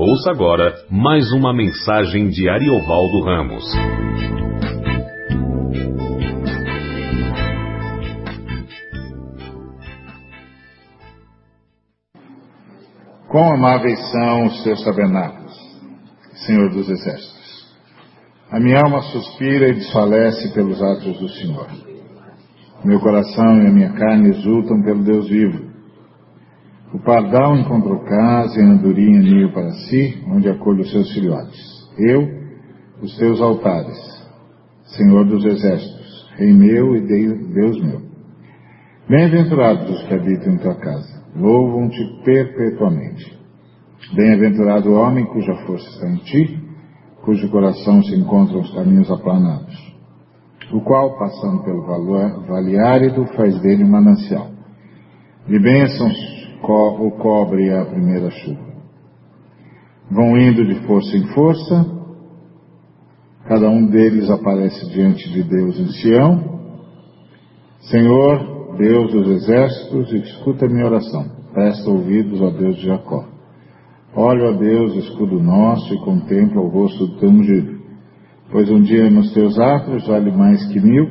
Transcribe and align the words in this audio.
Ouça 0.00 0.30
agora 0.30 0.76
mais 0.88 1.32
uma 1.32 1.52
mensagem 1.52 2.28
de 2.28 2.48
Ariovaldo 2.48 3.20
Ramos. 3.24 3.64
Quão 13.28 13.54
amáveis 13.54 13.98
são 14.12 14.46
os 14.46 14.62
teus 14.62 14.84
tabernáculos, 14.84 15.52
Senhor 16.46 16.70
dos 16.70 16.88
Exércitos. 16.88 17.76
A 18.52 18.60
minha 18.60 18.78
alma 18.78 19.02
suspira 19.02 19.68
e 19.68 19.74
desfalece 19.74 20.54
pelos 20.54 20.80
atos 20.80 21.18
do 21.18 21.28
Senhor. 21.28 21.66
Meu 22.84 23.00
coração 23.00 23.64
e 23.64 23.66
a 23.66 23.72
minha 23.72 23.92
carne 23.94 24.28
exultam 24.28 24.80
pelo 24.80 25.02
Deus 25.02 25.28
vivo. 25.28 25.67
O 26.92 26.98
pardal 26.98 27.54
encontrou 27.56 27.98
casa 28.00 28.58
e 28.58 28.62
a 28.62 28.66
andorinha 28.66 29.20
ninho 29.20 29.52
para 29.52 29.70
si, 29.72 30.24
onde 30.26 30.48
acolhe 30.48 30.80
os 30.80 30.90
seus 30.90 31.12
filhotes. 31.12 31.60
Eu, 31.98 32.26
os 33.02 33.14
teus 33.18 33.40
altares, 33.42 33.98
Senhor 34.96 35.26
dos 35.26 35.44
exércitos, 35.44 36.30
Rei 36.36 36.52
meu 36.52 36.96
e 36.96 37.00
Deus 37.02 37.82
meu. 37.82 38.00
Bem-aventurados 39.06 39.90
os 39.90 40.02
que 40.04 40.14
habitam 40.14 40.54
em 40.54 40.58
tua 40.58 40.76
casa, 40.76 41.22
louvam-te 41.36 42.22
perpetuamente. 42.24 43.38
Bem-aventurado 44.14 44.90
o 44.90 44.94
homem 44.94 45.26
cuja 45.26 45.54
força 45.66 45.86
está 45.90 46.08
em 46.08 46.16
ti, 46.18 46.58
cujo 47.22 47.50
coração 47.50 48.02
se 48.02 48.14
encontra 48.14 48.56
os 48.56 48.74
caminhos 48.74 49.10
aplanados, 49.10 49.76
o 50.72 50.80
qual, 50.80 51.18
passando 51.18 51.62
pelo 51.64 51.82
vale 52.46 52.78
árido, 52.78 53.26
faz 53.36 53.60
dele 53.60 53.84
um 53.84 53.90
manancial. 53.90 54.48
De 55.46 55.58
bênçãos 55.58 56.37
o 56.62 57.10
cobre 57.12 57.72
a 57.72 57.84
primeira 57.84 58.30
chuva. 58.30 58.68
Vão 60.10 60.38
indo 60.38 60.64
de 60.64 60.86
força 60.86 61.16
em 61.16 61.26
força, 61.28 61.86
cada 63.46 63.68
um 63.68 63.86
deles 63.86 64.30
aparece 64.30 64.88
diante 64.90 65.30
de 65.30 65.42
Deus 65.42 65.78
em 65.78 65.88
Sião. 65.88 66.58
Senhor, 67.90 68.76
Deus 68.76 69.12
dos 69.12 69.28
exércitos, 69.28 70.12
escuta 70.12 70.68
minha 70.68 70.86
oração. 70.86 71.24
Presta 71.52 71.90
ouvidos 71.90 72.40
ao 72.40 72.50
Deus 72.52 72.76
de 72.76 72.86
Jacó. 72.86 73.24
Olho 74.14 74.48
a 74.48 74.52
Deus, 74.52 74.94
escudo 74.96 75.40
nosso, 75.40 75.92
e 75.94 75.98
contemplo 76.00 76.62
o 76.62 76.68
rosto 76.68 77.06
do 77.06 77.18
teu 77.18 77.28
ungido. 77.28 77.78
Pois 78.50 78.70
um 78.70 78.80
dia 78.80 79.10
nos 79.10 79.32
teus 79.32 79.58
atos 79.58 80.06
vale 80.06 80.30
mais 80.30 80.66
que 80.72 80.80
mil, 80.80 81.10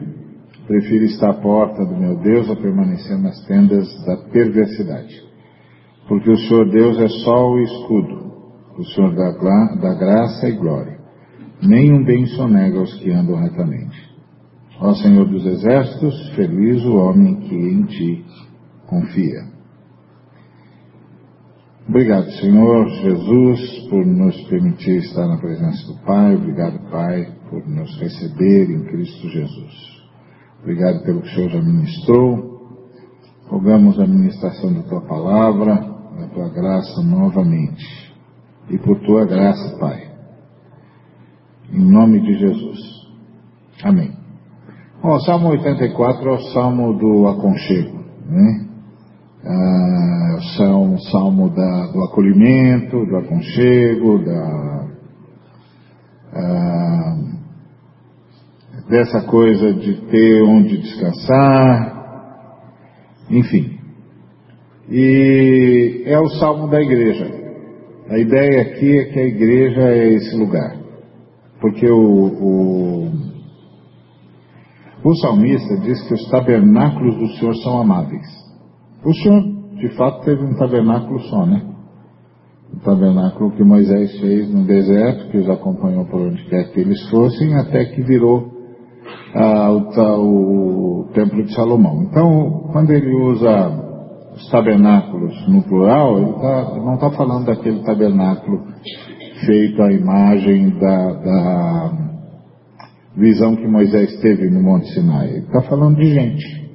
prefiro 0.66 1.06
estar 1.06 1.30
à 1.30 1.34
porta 1.36 1.86
do 1.86 1.96
meu 1.96 2.18
Deus 2.18 2.50
a 2.50 2.56
permanecer 2.56 3.18
nas 3.20 3.46
tendas 3.46 3.88
da 4.06 4.18
perversidade 4.32 5.27
porque 6.08 6.30
o 6.30 6.38
Senhor 6.38 6.70
Deus 6.70 7.00
é 7.00 7.08
sol 7.24 7.60
e 7.60 7.64
escudo, 7.64 8.32
o 8.78 8.84
Senhor 8.86 9.14
dá, 9.16 9.32
dá 9.82 9.94
graça 9.96 10.48
e 10.48 10.54
glória. 10.54 10.98
Nenhum 11.62 12.04
bem 12.04 12.26
sonega 12.28 12.80
aos 12.80 12.94
que 13.00 13.12
andam 13.12 13.36
retamente. 13.36 14.08
Ó 14.80 14.94
Senhor 14.94 15.26
dos 15.28 15.46
exércitos, 15.46 16.30
feliz 16.36 16.84
o 16.86 16.96
homem 16.98 17.36
que 17.38 17.56
em 17.56 17.84
ti 17.84 18.26
confia. 18.88 19.58
Obrigado, 21.90 22.30
Senhor 22.32 22.88
Jesus, 22.90 23.88
por 23.90 24.06
nos 24.06 24.40
permitir 24.50 24.98
estar 24.98 25.26
na 25.26 25.38
presença 25.38 25.88
do 25.88 25.98
Pai. 26.06 26.36
Obrigado, 26.36 26.80
Pai, 26.92 27.28
por 27.50 27.66
nos 27.68 27.98
receber 27.98 28.70
em 28.70 28.84
Cristo 28.84 29.30
Jesus. 29.30 29.98
Obrigado 30.62 31.02
pelo 31.04 31.22
que 31.22 31.30
o 31.30 31.32
Senhor 31.32 31.50
já 31.50 31.62
ministrou. 31.62 32.58
Rogamos 33.48 33.98
a 34.00 34.06
ministração 34.06 34.74
da 34.74 34.84
tua 34.84 35.02
palavra, 35.08 35.97
da 36.18 36.28
tua 36.28 36.50
graça 36.50 37.02
novamente. 37.04 37.86
E 38.70 38.78
por 38.80 39.00
tua 39.02 39.26
graça, 39.26 39.78
Pai. 39.78 40.12
Em 41.72 41.92
nome 41.92 42.20
de 42.20 42.38
Jesus. 42.38 42.80
Amém. 43.84 44.12
Bom, 45.02 45.16
o 45.16 45.20
Salmo 45.22 45.50
84 45.50 46.28
é 46.28 46.34
o 46.34 46.42
Salmo 46.54 46.98
do 46.98 47.28
aconchego, 47.28 48.00
né? 48.26 48.68
Ah, 49.46 50.38
é 50.60 50.70
o 50.70 50.98
Salmo 51.12 51.50
da, 51.50 51.88
do 51.92 52.04
acolhimento, 52.04 53.06
do 53.06 53.18
aconchego, 53.18 54.26
da, 54.26 54.88
ah, 56.34 57.18
dessa 58.90 59.22
coisa 59.28 59.74
de 59.74 60.02
ter 60.08 60.42
onde 60.44 60.78
descansar, 60.78 61.98
enfim. 63.30 63.77
E 64.90 66.04
é 66.06 66.20
o 66.20 66.30
salmo 66.40 66.70
da 66.70 66.82
igreja. 66.82 67.30
A 68.10 68.18
ideia 68.18 68.62
aqui 68.62 68.98
é 69.00 69.04
que 69.06 69.20
a 69.20 69.26
igreja 69.26 69.82
é 69.82 70.14
esse 70.14 70.38
lugar. 70.38 70.78
Porque 71.60 71.86
o, 71.90 71.98
o, 71.98 73.12
o 75.04 75.16
salmista 75.16 75.78
diz 75.80 76.02
que 76.08 76.14
os 76.14 76.30
tabernáculos 76.30 77.18
do 77.18 77.28
Senhor 77.36 77.56
são 77.58 77.82
amáveis. 77.82 78.26
O 79.04 79.14
Senhor, 79.14 79.44
de 79.76 79.90
fato, 79.98 80.24
teve 80.24 80.42
um 80.42 80.56
tabernáculo 80.56 81.20
só, 81.22 81.46
né? 81.46 81.64
O 82.74 82.80
tabernáculo 82.80 83.52
que 83.52 83.64
Moisés 83.64 84.20
fez 84.20 84.54
no 84.54 84.66
deserto, 84.66 85.30
que 85.30 85.38
os 85.38 85.50
acompanhou 85.50 86.06
por 86.06 86.22
onde 86.22 86.44
quer 86.46 86.72
que 86.72 86.80
eles 86.80 87.10
fossem, 87.10 87.56
até 87.56 87.86
que 87.86 88.02
virou 88.04 88.52
ah, 89.36 89.72
o, 89.72 91.02
o 91.02 91.08
templo 91.14 91.44
de 91.44 91.54
Salomão. 91.54 92.04
Então, 92.04 92.70
quando 92.72 92.92
ele 92.92 93.14
usa 93.14 93.87
os 94.38 94.50
tabernáculos 94.52 95.34
no 95.48 95.64
plural, 95.64 96.20
ele 96.20 96.34
tá, 96.34 96.76
não 96.76 96.94
está 96.94 97.10
falando 97.12 97.46
daquele 97.48 97.84
tabernáculo 97.84 98.68
feito 99.46 99.82
à 99.82 99.92
imagem 99.92 100.78
da, 100.80 101.14
da 101.14 101.92
visão 103.16 103.56
que 103.56 103.68
Moisés 103.68 104.20
teve 104.22 104.50
no 104.50 104.62
Monte 104.62 104.94
Sinai. 104.94 105.30
Ele 105.30 105.46
está 105.46 105.62
falando 105.64 105.98
de 105.98 106.14
gente. 106.14 106.68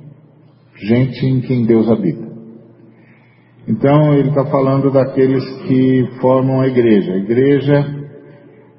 Gente 0.76 1.24
em 1.24 1.40
quem 1.40 1.64
Deus 1.64 1.88
habita. 1.88 2.32
Então 3.68 4.12
ele 4.14 4.30
está 4.30 4.44
falando 4.46 4.90
daqueles 4.90 5.44
que 5.62 6.18
formam 6.20 6.60
a 6.60 6.66
igreja. 6.66 7.12
A 7.12 7.16
igreja 7.16 7.86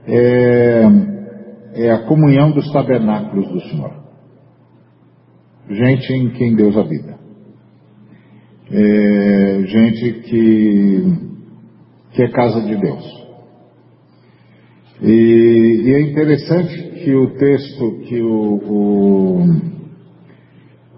é, 0.05 0.83
é 1.75 1.91
a 1.91 2.05
comunhão 2.05 2.51
dos 2.51 2.69
tabernáculos 2.73 3.49
do 3.49 3.61
Senhor. 3.61 3.93
Gente 5.69 6.13
em 6.13 6.29
quem 6.31 6.53
Deus 6.55 6.75
habita 6.75 7.22
é, 8.75 9.63
gente 9.67 10.13
que, 10.21 11.03
que 12.11 12.23
é 12.23 12.27
casa 12.29 12.61
de 12.61 12.75
Deus. 12.75 13.23
E, 15.01 15.81
e, 15.85 15.93
é 15.93 16.01
interessante 16.01 17.03
que 17.03 17.13
o 17.13 17.35
texto 17.35 17.99
que 18.07 18.21
o, 18.21 18.55
o, 18.65 19.45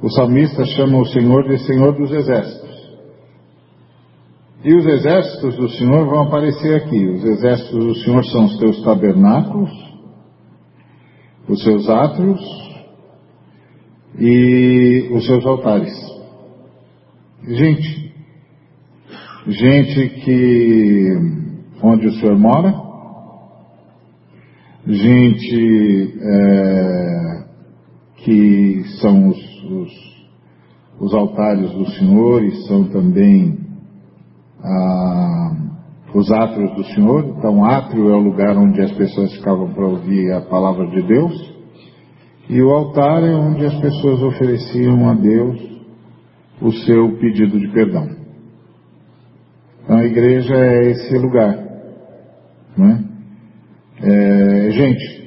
o 0.03 0.09
salmista 0.11 0.63
chama 0.65 0.99
o 0.99 1.05
Senhor 1.07 1.49
de 1.49 1.57
Senhor 1.65 1.93
dos 1.97 2.11
Exércitos. 2.11 2.65
E 4.63 4.73
os 4.73 4.85
exércitos 4.85 5.57
do 5.57 5.69
Senhor 5.69 6.07
vão 6.07 6.21
aparecer 6.23 6.75
aqui. 6.75 7.05
Os 7.05 7.23
exércitos 7.23 7.85
do 7.85 7.95
Senhor 7.97 8.25
são 8.25 8.45
os 8.45 8.57
teus 8.57 8.81
tabernáculos, 8.83 9.69
os 11.47 11.61
seus 11.61 11.87
átrios 11.87 12.41
e 14.17 15.09
os 15.13 15.25
seus 15.27 15.45
altares. 15.45 16.14
Gente, 17.47 18.11
gente 19.45 20.09
que 20.21 21.13
onde 21.79 22.07
o 22.07 22.13
senhor 22.13 22.39
mora, 22.39 22.73
gente 24.87 26.17
é, 26.23 27.45
que 28.17 28.83
são 28.99 29.29
os, 29.29 29.63
os, 29.63 29.91
os, 30.99 31.13
altares 31.13 31.71
do 31.71 31.85
Senhor 31.91 32.43
e 32.43 32.51
são 32.67 32.85
também 32.85 33.59
ah, 34.63 35.51
os 36.15 36.31
átrios 36.31 36.73
do 36.75 36.83
Senhor. 36.95 37.25
Então, 37.37 37.63
átrio 37.63 38.09
é 38.09 38.15
o 38.15 38.23
lugar 38.23 38.57
onde 38.57 38.81
as 38.81 38.91
pessoas 38.93 39.31
ficavam 39.35 39.71
para 39.71 39.85
ouvir 39.85 40.31
a 40.31 40.41
palavra 40.41 40.87
de 40.87 41.03
Deus, 41.03 41.53
e 42.49 42.59
o 42.59 42.71
altar 42.71 43.23
é 43.23 43.35
onde 43.35 43.63
as 43.67 43.79
pessoas 43.79 44.23
ofereciam 44.23 45.07
a 45.07 45.13
Deus 45.13 45.74
o 46.61 46.71
seu 46.71 47.17
pedido 47.17 47.59
de 47.59 47.67
perdão. 47.69 48.07
Então 49.83 49.97
a 49.97 50.05
igreja 50.05 50.55
é 50.55 50.91
esse 50.91 51.17
lugar. 51.17 51.57
Né? 52.77 53.03
É, 54.01 54.71
gente, 54.71 55.25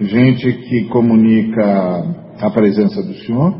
gente 0.00 0.52
que 0.68 0.88
comunica 0.88 1.62
a 2.40 2.50
presença 2.50 3.02
do 3.02 3.14
Senhor, 3.14 3.54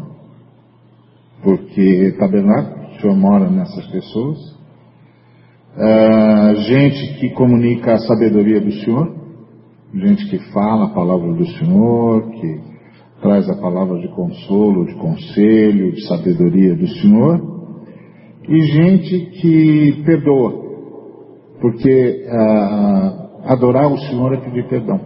porque 1.42 2.14
tabernáculo, 2.19 2.88
o 2.88 3.00
Senhor 3.00 3.16
mora 3.16 3.50
nessas 3.50 3.86
pessoas. 3.88 4.38
É, 5.76 6.54
gente 6.56 7.19
que 7.19 7.30
comunica 7.30 7.94
a 7.94 7.98
sabedoria 7.98 8.60
do 8.60 8.72
Senhor, 8.72 9.16
gente 9.94 10.28
que 10.28 10.38
fala 10.52 10.86
a 10.86 10.94
palavra 10.94 11.32
do 11.32 11.46
Senhor, 11.46 12.30
que 12.32 12.71
traz 13.22 13.48
a 13.48 13.54
palavra 13.54 14.00
de 14.00 14.08
consolo, 14.08 14.84
de 14.84 14.94
conselho, 14.96 15.92
de 15.92 16.06
sabedoria 16.08 16.74
do 16.74 16.88
Senhor, 16.88 17.40
e 18.48 18.60
gente 18.62 19.26
que 19.40 20.02
perdoa, 20.04 20.60
Porque 21.60 22.26
ah, 22.28 23.28
adorar 23.44 23.86
o 23.86 23.96
Senhor 23.96 24.34
é 24.34 24.40
pedir 24.40 24.69
perdão. 24.69 25.00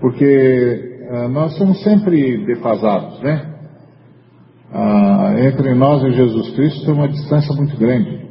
Porque 0.00 1.06
ah, 1.08 1.28
nós 1.28 1.56
somos 1.56 1.80
sempre 1.84 2.44
defasados, 2.44 3.22
né? 3.22 3.54
Ah, 4.72 5.36
entre 5.38 5.72
nós 5.74 6.02
e 6.02 6.10
Jesus 6.10 6.50
Cristo 6.56 6.84
tem 6.84 6.94
uma 6.94 7.08
distância 7.08 7.54
muito 7.54 7.76
grande. 7.78 8.26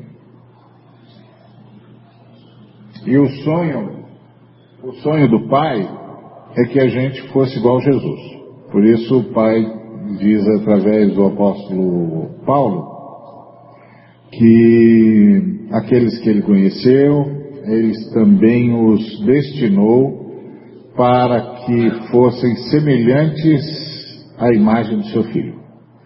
E 3.06 3.18
o 3.18 3.30
sonho, 3.44 4.06
o 4.83 4.92
sonho 4.95 5.30
do 5.30 5.47
Pai 5.47 6.05
é 6.57 6.66
que 6.66 6.80
a 6.80 6.88
gente 6.88 7.22
fosse 7.30 7.57
igual 7.57 7.78
a 7.78 7.81
Jesus. 7.81 8.22
Por 8.72 8.84
isso 8.86 9.19
o 9.19 9.34
Pai 9.34 9.66
diz 10.19 10.48
através 10.60 11.13
do 11.13 11.25
apóstolo 11.25 12.30
Paulo 12.46 12.96
que 14.31 15.68
aqueles 15.72 16.19
que 16.19 16.30
ele 16.30 16.42
conheceu, 16.42 17.25
eles 17.66 18.12
também 18.13 18.74
os 18.74 19.25
destinou 19.25 20.25
para 20.96 21.66
que 21.66 21.92
fossem 22.12 22.56
semelhantes 22.69 23.62
à 24.38 24.54
imagem 24.54 24.98
do 24.98 25.06
seu 25.06 25.24
filho. 25.24 25.56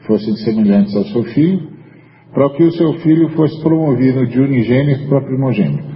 Fossem 0.07 0.35
semelhantes 0.37 0.95
ao 0.95 1.05
seu 1.05 1.23
filho, 1.23 1.69
para 2.33 2.49
que 2.51 2.63
o 2.63 2.71
seu 2.71 2.93
filho 2.99 3.29
fosse 3.29 3.59
promovido 3.61 4.25
de 4.27 4.39
unigênito 4.39 5.07
para 5.07 5.21
primogênito. 5.21 5.89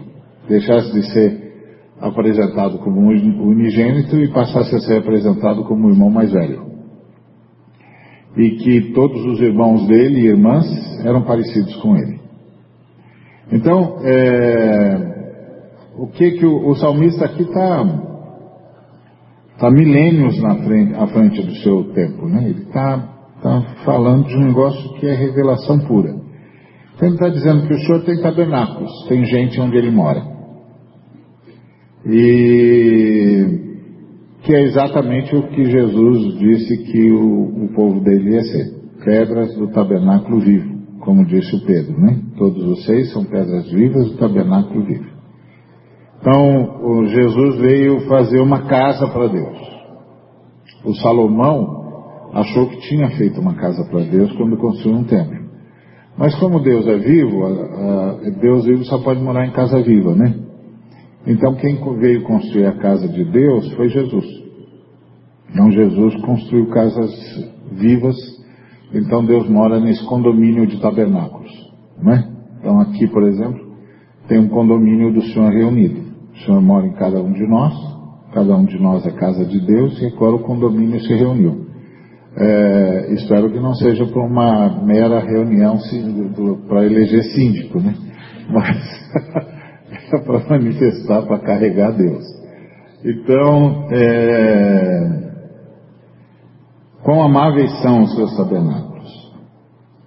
Deixasse 0.47 0.91
de 0.94 1.11
ser 1.11 1.42
apresentado 2.03 2.79
como 2.79 3.00
unigênito 3.00 4.17
e 4.17 4.27
passasse 4.27 4.75
a 4.75 4.79
ser 4.79 4.97
apresentado 4.97 5.63
como 5.63 5.88
o 5.88 5.91
irmão 5.91 6.09
mais 6.09 6.31
velho. 6.31 6.73
E 8.35 8.50
que 8.57 8.94
todos 8.94 9.23
os 9.25 9.39
irmãos 9.39 9.88
dele 9.88 10.19
e 10.19 10.27
irmãs 10.27 10.65
eram 11.05 11.21
parecidos 11.21 11.75
com 11.77 11.95
ele. 11.95 12.19
Então, 13.51 14.00
é, 14.03 15.13
o 15.97 16.07
que 16.07 16.31
que 16.31 16.45
o, 16.45 16.67
o 16.67 16.75
salmista 16.75 17.25
aqui 17.25 17.44
está 17.44 17.85
tá 19.59 19.71
milênios 19.71 20.41
na 20.41 20.55
frente, 20.55 20.95
à 20.95 21.07
frente 21.07 21.41
do 21.41 21.55
seu 21.57 21.94
tempo, 21.94 22.27
né? 22.27 22.50
Ele 22.50 22.63
está 22.63 22.97
tá 23.41 23.61
falando 23.85 24.27
de 24.27 24.35
um 24.35 24.47
negócio 24.47 24.94
que 24.95 25.05
é 25.05 25.13
revelação 25.13 25.79
pura. 25.79 26.15
Então 26.95 27.07
ele 27.07 27.15
está 27.15 27.29
dizendo 27.29 27.67
que 27.67 27.73
o 27.73 27.79
Senhor 27.79 28.03
tem 28.03 28.21
tabernáculos, 28.21 28.91
tem 29.07 29.23
gente 29.25 29.59
onde 29.61 29.77
ele 29.77 29.91
mora. 29.91 30.32
E 32.05 33.63
que 34.44 34.53
é 34.53 34.63
exatamente 34.63 35.35
o 35.35 35.47
que 35.50 35.65
Jesus 35.65 36.38
disse 36.38 36.77
que 36.91 37.11
o, 37.11 37.65
o 37.65 37.73
povo 37.73 38.01
dele 38.01 38.33
ia 38.33 38.44
ser, 38.44 38.73
pedras 39.03 39.55
do 39.55 39.67
tabernáculo 39.69 40.39
vivo 40.39 40.73
como 41.03 41.25
disse 41.25 41.55
o 41.55 41.65
Pedro, 41.65 42.00
né? 42.00 42.17
Todos 42.38 42.63
vocês 42.65 43.11
são 43.11 43.23
pedras 43.25 43.69
vivas 43.71 44.09
do 44.11 44.17
tabernáculo 44.17 44.85
vivo. 44.85 45.05
Então, 46.19 47.05
Jesus 47.07 47.59
veio 47.59 48.07
fazer 48.07 48.39
uma 48.39 48.63
casa 48.67 49.07
para 49.07 49.27
Deus. 49.27 49.57
O 50.85 50.94
Salomão 50.95 51.83
achou 52.33 52.69
que 52.69 52.88
tinha 52.88 53.09
feito 53.11 53.39
uma 53.41 53.55
casa 53.55 53.83
para 53.89 54.03
Deus 54.05 54.31
quando 54.38 54.57
construiu 54.57 54.97
um 54.97 55.03
templo. 55.03 55.44
Mas 56.17 56.35
como 56.39 56.61
Deus 56.61 56.88
é 56.88 56.97
vivo, 56.97 57.41
Deus 58.39 58.65
vivo 58.65 58.85
só 58.85 59.00
pode 59.00 59.21
morar 59.21 59.45
em 59.45 59.51
casa 59.51 59.81
viva, 59.81 60.15
né? 60.15 60.33
Então 61.25 61.55
quem 61.55 61.77
veio 61.99 62.23
construir 62.23 62.65
a 62.65 62.77
casa 62.77 63.07
de 63.07 63.23
Deus 63.23 63.71
foi 63.73 63.89
Jesus. 63.89 64.25
Então 65.51 65.71
Jesus 65.71 66.15
construiu 66.21 66.67
casas 66.67 67.11
vivas 67.71 68.33
então 68.93 69.25
Deus 69.25 69.49
mora 69.49 69.79
nesse 69.79 70.05
condomínio 70.05 70.67
de 70.67 70.79
tabernáculos. 70.79 71.51
Né? 71.97 72.29
Então 72.59 72.79
aqui, 72.79 73.07
por 73.07 73.23
exemplo, 73.23 73.59
tem 74.27 74.39
um 74.39 74.47
condomínio 74.47 75.11
do 75.11 75.21
Senhor 75.23 75.51
reunido. 75.51 76.13
O 76.33 76.37
Senhor 76.45 76.61
mora 76.61 76.85
em 76.85 76.93
cada 76.93 77.21
um 77.21 77.33
de 77.33 77.45
nós, 77.47 77.73
cada 78.33 78.55
um 78.55 78.65
de 78.65 78.79
nós 78.79 79.05
é 79.05 79.11
casa 79.11 79.45
de 79.45 79.59
Deus 79.65 79.99
e 79.99 80.05
agora 80.05 80.35
o 80.35 80.43
condomínio 80.43 80.99
se 81.01 81.13
reuniu. 81.13 81.63
É, 82.35 83.13
espero 83.13 83.51
que 83.51 83.59
não 83.59 83.73
seja 83.75 84.05
para 84.05 84.25
uma 84.25 84.83
mera 84.83 85.19
reunião 85.19 85.77
para 86.67 86.85
eleger 86.85 87.23
síndico, 87.23 87.79
né? 87.79 87.93
Mas 88.49 89.52
para 90.25 90.50
manifestar, 90.50 91.24
para 91.24 91.39
carregar 91.39 91.92
Deus. 91.92 92.24
Então, 93.04 93.88
é, 93.92 95.24
Quão 97.04 97.21
amáveis 97.21 97.69
são 97.81 98.04
os 98.04 98.15
seus 98.15 98.36
tabernáculos. 98.38 98.94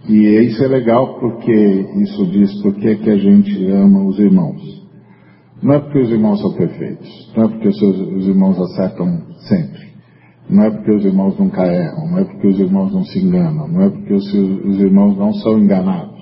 E 0.09 0.17
isso 0.47 0.65
é 0.65 0.69
legal 0.69 1.21
porque 1.21 1.53
isso 1.53 2.27
diz 2.27 2.63
porque 2.63 2.97
que 2.97 3.11
a 3.11 3.19
gente 3.19 3.67
ama 3.71 4.03
os 4.05 4.19
irmãos. 4.19 4.63
Não 5.63 5.75
é 5.75 5.81
porque 5.81 5.99
os 5.99 6.11
irmãos 6.11 6.41
são 6.41 6.55
perfeitos, 6.55 7.33
não 7.37 7.45
é 7.45 7.49
porque 7.49 7.69
os, 7.69 7.79
seus, 7.79 7.99
os 7.99 8.29
irmãos 8.29 8.61
acertam 8.61 9.07
sempre, 9.49 9.89
não 10.51 10.65
é 10.65 10.71
porque 10.71 10.91
os 10.93 11.05
irmãos 11.05 11.39
nunca 11.39 11.67
erram, 11.67 12.11
não 12.11 12.19
é 12.19 12.25
porque 12.25 12.47
os 12.47 12.61
irmãos 12.61 12.93
não 12.93 13.05
se 13.05 13.19
enganam, 13.19 13.67
não 13.67 13.83
é 13.83 13.91
porque 13.91 14.13
os, 14.13 14.35
os 14.35 14.81
irmãos 14.81 15.17
não 15.17 15.33
são 15.33 15.59
enganados, 15.59 16.21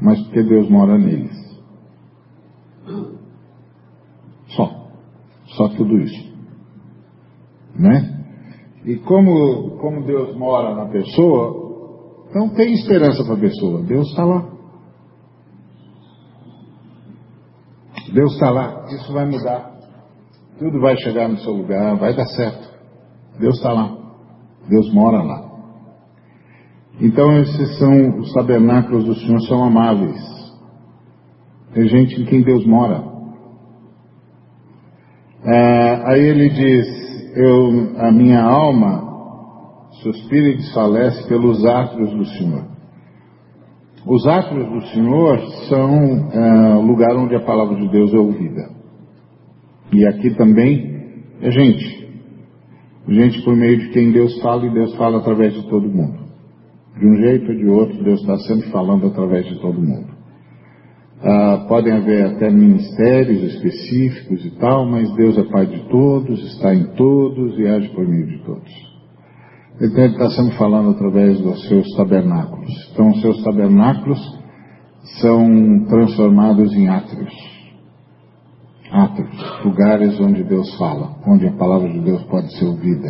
mas 0.00 0.20
porque 0.22 0.42
Deus 0.44 0.70
mora 0.70 0.96
neles. 0.98 1.36
Só. 4.48 4.88
Só 5.58 5.68
tudo 5.70 5.98
isso. 5.98 6.28
Né? 7.74 8.24
E 8.84 8.96
como, 8.96 9.76
como 9.78 10.06
Deus 10.06 10.36
mora 10.36 10.72
na 10.72 10.86
pessoa, 10.86 11.68
não 12.32 12.50
tem 12.50 12.74
esperança 12.74 13.24
para 13.24 13.34
a 13.34 13.40
pessoa. 13.40 13.82
Deus 13.82 14.08
está 14.08 14.24
lá. 14.24 14.48
Deus 18.14 18.32
está 18.34 18.50
lá. 18.50 18.86
Isso 18.86 19.12
vai 19.12 19.26
mudar. 19.26 19.76
Tudo 20.60 20.80
vai 20.80 20.96
chegar 20.98 21.28
no 21.28 21.38
seu 21.38 21.52
lugar, 21.52 21.96
vai 21.96 22.14
dar 22.14 22.26
certo. 22.26 22.68
Deus 23.40 23.56
está 23.56 23.72
lá. 23.72 23.96
Deus 24.68 24.92
mora 24.94 25.22
lá. 25.22 25.48
Então 27.00 27.36
esses 27.40 27.78
são 27.78 28.18
os 28.18 28.32
tabernáculos 28.32 29.04
do 29.04 29.14
Senhor 29.16 29.40
são 29.42 29.64
amáveis. 29.64 30.20
Tem 31.72 31.88
gente 31.88 32.20
em 32.20 32.24
quem 32.24 32.42
Deus 32.42 32.64
mora. 32.64 33.07
É, 35.50 36.02
aí 36.04 36.20
ele 36.20 36.50
diz, 36.50 37.32
eu, 37.34 37.96
a 37.96 38.12
minha 38.12 38.42
alma 38.42 39.88
suspira 40.02 40.48
e 40.48 40.56
desfalece 40.56 41.26
pelos 41.26 41.64
átrios 41.64 42.10
do 42.10 42.24
Senhor. 42.26 42.66
Os 44.06 44.26
átrios 44.26 44.68
do 44.70 44.86
Senhor 44.88 45.38
são 45.68 46.30
é, 46.32 46.74
o 46.76 46.82
lugar 46.82 47.16
onde 47.16 47.34
a 47.34 47.40
palavra 47.40 47.76
de 47.76 47.88
Deus 47.88 48.12
é 48.12 48.18
ouvida. 48.18 48.68
E 49.90 50.06
aqui 50.06 50.34
também 50.36 51.24
é 51.40 51.50
gente. 51.50 52.08
Gente 53.08 53.42
por 53.42 53.56
meio 53.56 53.78
de 53.78 53.88
quem 53.88 54.12
Deus 54.12 54.38
fala 54.42 54.66
e 54.66 54.74
Deus 54.74 54.94
fala 54.96 55.18
através 55.18 55.54
de 55.54 55.66
todo 55.70 55.88
mundo. 55.88 56.28
De 56.98 57.06
um 57.06 57.16
jeito 57.16 57.50
ou 57.50 57.56
de 57.56 57.66
outro, 57.68 58.04
Deus 58.04 58.20
está 58.20 58.36
sempre 58.40 58.70
falando 58.70 59.06
através 59.06 59.46
de 59.46 59.58
todo 59.60 59.80
mundo. 59.80 60.17
Ah, 61.20 61.64
podem 61.68 61.92
haver 61.92 62.26
até 62.26 62.48
ministérios 62.48 63.54
específicos 63.54 64.44
e 64.44 64.50
tal, 64.50 64.86
mas 64.86 65.12
Deus 65.16 65.36
é 65.36 65.42
Pai 65.42 65.66
de 65.66 65.88
todos, 65.88 66.40
está 66.52 66.72
em 66.72 66.94
todos 66.94 67.58
e 67.58 67.66
age 67.66 67.88
por 67.88 68.06
meio 68.06 68.26
de 68.26 68.38
todos. 68.44 68.88
Então 69.80 70.04
ele 70.04 70.12
está 70.12 70.30
sempre 70.30 70.56
falando 70.56 70.90
através 70.90 71.40
dos 71.40 71.68
seus 71.68 71.88
tabernáculos. 71.96 72.70
Então 72.92 73.10
os 73.10 73.20
seus 73.20 73.42
tabernáculos 73.42 74.18
são 75.20 75.84
transformados 75.88 76.72
em 76.74 76.88
átrios. 76.88 77.34
Átrios, 78.90 79.64
lugares 79.64 80.18
onde 80.20 80.44
Deus 80.44 80.72
fala, 80.76 81.16
onde 81.26 81.46
a 81.46 81.52
palavra 81.52 81.88
de 81.92 82.00
Deus 82.00 82.22
pode 82.24 82.56
ser 82.56 82.64
ouvida, 82.64 83.08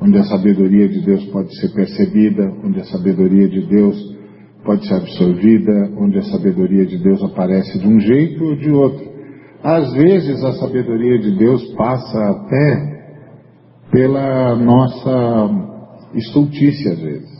onde 0.00 0.18
a 0.18 0.24
sabedoria 0.24 0.88
de 0.88 1.00
Deus 1.02 1.24
pode 1.26 1.54
ser 1.60 1.72
percebida, 1.74 2.42
onde 2.64 2.80
a 2.80 2.84
sabedoria 2.84 3.48
de 3.48 3.66
Deus 3.66 4.14
pode 4.64 4.86
ser 4.86 4.94
absorvida, 4.94 5.90
onde 5.98 6.18
a 6.18 6.22
sabedoria 6.22 6.86
de 6.86 6.98
Deus 6.98 7.22
aparece 7.22 7.78
de 7.78 7.86
um 7.86 8.00
jeito 8.00 8.44
ou 8.44 8.56
de 8.56 8.70
outro. 8.70 9.14
Às 9.62 9.92
vezes 9.94 10.42
a 10.44 10.52
sabedoria 10.54 11.18
de 11.18 11.36
Deus 11.38 11.62
passa 11.74 12.18
até 12.30 12.94
pela 13.90 14.56
nossa 14.56 15.50
estultícia, 16.14 16.92
às 16.92 17.00
vezes. 17.00 17.34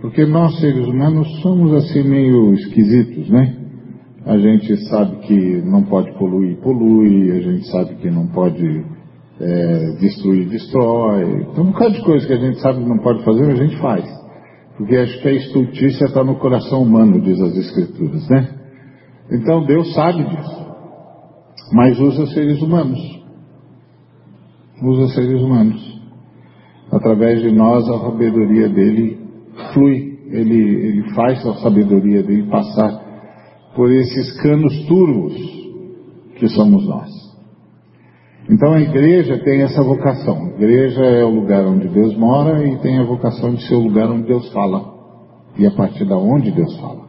Porque 0.00 0.26
nós, 0.26 0.60
seres 0.60 0.86
humanos, 0.86 1.40
somos 1.40 1.72
assim 1.74 2.02
meio 2.02 2.52
esquisitos, 2.54 3.30
né? 3.30 3.56
A 4.26 4.36
gente 4.38 4.76
sabe 4.88 5.16
que 5.26 5.62
não 5.62 5.82
pode 5.84 6.12
poluir, 6.18 6.56
polui, 6.58 7.30
a 7.30 7.40
gente 7.40 7.66
sabe 7.68 7.94
que 7.96 8.10
não 8.10 8.26
pode 8.28 8.84
é, 9.40 9.96
destruir, 10.00 10.48
destrói. 10.48 11.46
Então, 11.50 11.64
um 11.64 11.72
bocado 11.72 11.94
de 11.94 12.02
coisa 12.02 12.26
que 12.26 12.32
a 12.32 12.38
gente 12.38 12.60
sabe 12.60 12.82
que 12.82 12.88
não 12.88 12.98
pode 12.98 13.24
fazer, 13.24 13.50
a 13.50 13.54
gente 13.54 13.76
faz. 13.78 14.23
Porque 14.76 14.96
acho 14.96 15.22
que 15.22 15.28
a 15.28 15.32
estultícia 15.32 16.04
está 16.06 16.24
no 16.24 16.36
coração 16.36 16.82
humano, 16.82 17.20
diz 17.20 17.40
as 17.40 17.56
Escrituras, 17.56 18.28
né? 18.28 18.48
Então 19.30 19.64
Deus 19.64 19.94
sabe 19.94 20.24
disso. 20.24 20.64
Mas 21.72 21.98
usa 21.98 22.26
seres 22.26 22.60
humanos. 22.60 23.00
Usa 24.82 25.14
seres 25.14 25.40
humanos. 25.40 26.02
Através 26.90 27.40
de 27.40 27.52
nós 27.52 27.88
a 27.88 28.00
sabedoria 28.00 28.68
dele 28.68 29.18
flui. 29.72 30.14
Ele, 30.26 30.56
ele 30.56 31.14
faz 31.14 31.46
a 31.46 31.54
sabedoria 31.56 32.22
dele 32.22 32.50
passar 32.50 33.04
por 33.76 33.90
esses 33.92 34.32
canos 34.42 34.86
turvos 34.86 35.34
que 36.36 36.48
somos 36.48 36.86
nós. 36.86 37.23
Então 38.48 38.72
a 38.72 38.80
igreja 38.80 39.38
tem 39.38 39.62
essa 39.62 39.82
vocação. 39.82 40.46
A 40.46 40.48
igreja 40.56 41.00
é 41.02 41.24
o 41.24 41.30
lugar 41.30 41.64
onde 41.64 41.88
Deus 41.88 42.16
mora 42.16 42.66
e 42.66 42.76
tem 42.78 42.98
a 42.98 43.04
vocação 43.04 43.54
de 43.54 43.66
ser 43.66 43.74
o 43.74 43.80
lugar 43.80 44.10
onde 44.10 44.26
Deus 44.26 44.52
fala. 44.52 44.92
E 45.56 45.66
a 45.66 45.70
partir 45.70 46.04
da 46.04 46.16
onde 46.16 46.50
Deus 46.50 46.78
fala. 46.78 47.04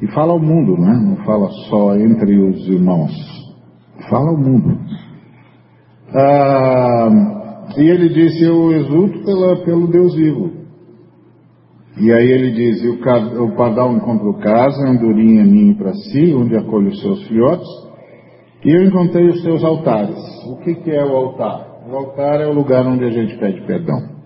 E 0.00 0.06
fala 0.08 0.32
ao 0.32 0.38
mundo, 0.38 0.76
não 0.76 0.92
é? 0.92 0.96
Não 0.96 1.16
fala 1.24 1.48
só 1.68 1.96
entre 1.96 2.38
os 2.38 2.68
irmãos. 2.68 3.12
Fala 4.08 4.30
ao 4.30 4.36
mundo. 4.36 4.78
Ah, 6.14 7.08
e 7.76 7.82
ele 7.82 8.08
disse, 8.10 8.44
eu 8.44 8.72
exulto 8.72 9.24
pela, 9.24 9.56
pelo 9.64 9.88
Deus 9.88 10.14
vivo. 10.14 10.52
E 11.98 12.12
aí 12.12 12.30
ele 12.30 12.52
diz, 12.52 12.84
o, 12.84 13.44
o 13.44 13.56
pardal 13.56 13.92
encontrou 13.94 14.34
casa, 14.34 14.86
andorinha 14.86 15.44
ninho 15.44 15.76
para 15.76 15.94
si, 15.94 16.34
onde 16.34 16.54
acolhe 16.56 16.88
os 16.88 17.00
seus 17.00 17.26
filhotes, 17.26 17.66
e 18.66 18.68
eu 18.68 18.82
encontrei 18.82 19.28
os 19.28 19.42
seus 19.42 19.62
altares. 19.62 20.18
O 20.44 20.56
que, 20.56 20.74
que 20.74 20.90
é 20.90 21.04
o 21.04 21.14
altar? 21.14 21.86
O 21.88 21.94
altar 21.94 22.40
é 22.40 22.48
o 22.48 22.52
lugar 22.52 22.84
onde 22.84 23.04
a 23.04 23.10
gente 23.10 23.38
pede 23.38 23.60
perdão. 23.60 24.16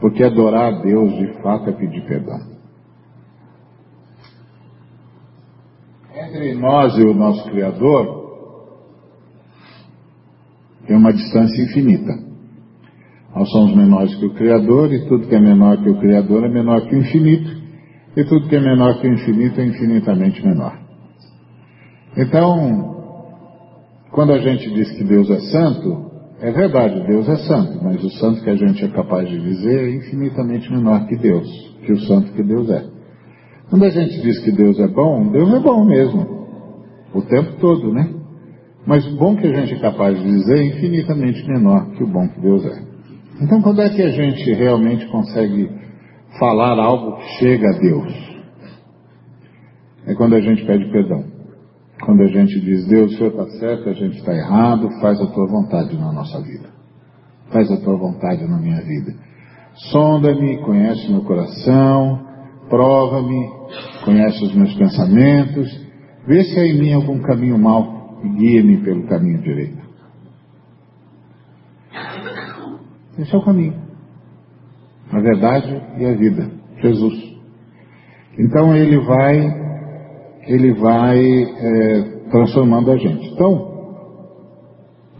Porque 0.00 0.24
adorar 0.24 0.74
a 0.74 0.82
Deus 0.82 1.14
de 1.14 1.40
fato 1.40 1.70
é 1.70 1.72
pedir 1.74 2.04
perdão. 2.08 2.40
Entre 6.12 6.54
nós 6.54 6.98
e 6.98 7.02
o 7.02 7.14
nosso 7.14 7.48
Criador 7.52 8.24
tem 10.84 10.96
uma 10.96 11.12
distância 11.12 11.62
infinita. 11.62 12.18
Nós 13.32 13.48
somos 13.48 13.76
menores 13.76 14.12
que 14.16 14.26
o 14.26 14.34
Criador, 14.34 14.92
e 14.92 15.06
tudo 15.06 15.28
que 15.28 15.36
é 15.36 15.40
menor 15.40 15.80
que 15.80 15.88
o 15.88 16.00
Criador 16.00 16.46
é 16.46 16.48
menor 16.48 16.80
que 16.88 16.96
o 16.96 16.98
infinito, 16.98 17.62
e 18.16 18.24
tudo 18.24 18.48
que 18.48 18.56
é 18.56 18.60
menor 18.60 19.00
que 19.00 19.06
o 19.06 19.14
infinito 19.14 19.60
é 19.60 19.66
infinitamente 19.66 20.44
menor. 20.44 20.76
Então, 22.16 22.93
quando 24.14 24.32
a 24.32 24.38
gente 24.38 24.72
diz 24.72 24.92
que 24.92 25.02
Deus 25.02 25.28
é 25.28 25.40
santo, 25.40 26.10
é 26.40 26.52
verdade, 26.52 27.04
Deus 27.04 27.28
é 27.28 27.36
santo, 27.36 27.82
mas 27.82 28.02
o 28.02 28.10
santo 28.10 28.42
que 28.44 28.50
a 28.50 28.54
gente 28.54 28.84
é 28.84 28.88
capaz 28.88 29.28
de 29.28 29.40
dizer 29.40 29.88
é 29.88 29.96
infinitamente 29.96 30.72
menor 30.72 31.04
que 31.08 31.16
Deus, 31.16 31.48
que 31.84 31.92
o 31.92 32.00
santo 32.02 32.32
que 32.32 32.42
Deus 32.44 32.70
é. 32.70 32.84
Quando 33.68 33.84
a 33.84 33.90
gente 33.90 34.22
diz 34.22 34.38
que 34.38 34.52
Deus 34.52 34.78
é 34.78 34.86
bom, 34.86 35.32
Deus 35.32 35.52
é 35.52 35.58
bom 35.58 35.84
mesmo, 35.84 36.46
o 37.12 37.22
tempo 37.22 37.56
todo, 37.58 37.92
né? 37.92 38.08
Mas 38.86 39.04
o 39.04 39.16
bom 39.16 39.34
que 39.34 39.48
a 39.48 39.52
gente 39.52 39.74
é 39.74 39.80
capaz 39.80 40.16
de 40.16 40.24
dizer 40.24 40.58
é 40.58 40.64
infinitamente 40.64 41.44
menor 41.48 41.90
que 41.96 42.04
o 42.04 42.06
bom 42.06 42.28
que 42.28 42.40
Deus 42.40 42.64
é. 42.66 42.82
Então, 43.42 43.60
quando 43.62 43.82
é 43.82 43.88
que 43.88 44.02
a 44.02 44.10
gente 44.10 44.52
realmente 44.52 45.08
consegue 45.08 45.68
falar 46.38 46.78
algo 46.78 47.16
que 47.16 47.38
chega 47.40 47.68
a 47.68 47.78
Deus? 47.80 48.12
É 50.06 50.14
quando 50.14 50.36
a 50.36 50.40
gente 50.40 50.64
pede 50.64 50.88
perdão. 50.92 51.33
Quando 52.04 52.22
a 52.22 52.26
gente 52.26 52.60
diz, 52.60 52.86
Deus, 52.86 53.12
o 53.12 53.16
Senhor 53.16 53.30
está 53.30 53.58
certo, 53.58 53.88
a 53.88 53.92
gente 53.94 54.18
está 54.18 54.34
errado, 54.34 54.90
faz 55.00 55.20
a 55.20 55.26
tua 55.26 55.46
vontade 55.46 55.96
na 55.96 56.12
nossa 56.12 56.40
vida. 56.40 56.68
Faz 57.50 57.70
a 57.70 57.76
tua 57.78 57.96
vontade 57.96 58.46
na 58.46 58.58
minha 58.58 58.80
vida. 58.82 59.14
Sonda-me, 59.90 60.58
conhece 60.58 61.10
meu 61.10 61.22
coração, 61.22 62.20
prova-me, 62.68 63.48
conhece 64.04 64.44
os 64.44 64.54
meus 64.54 64.74
pensamentos, 64.74 65.68
vê 66.26 66.44
se 66.44 66.60
há 66.60 66.66
em 66.66 66.78
mim 66.78 66.92
algum 66.92 67.20
caminho 67.20 67.58
mau 67.58 68.20
e 68.22 68.28
guia-me 68.28 68.78
pelo 68.84 69.06
caminho 69.06 69.40
direito. 69.42 69.84
Esse 73.18 73.34
é 73.34 73.38
o 73.38 73.44
caminho. 73.44 73.74
A 75.10 75.20
verdade 75.20 75.82
e 75.98 76.04
a 76.04 76.14
vida. 76.14 76.50
Jesus. 76.82 77.34
Então 78.38 78.74
ele 78.74 78.98
vai, 78.98 79.40
ele 80.46 80.72
vai 80.74 81.20
é, 81.20 82.02
transformando 82.30 82.90
a 82.90 82.96
gente. 82.96 83.32
Então, 83.32 83.74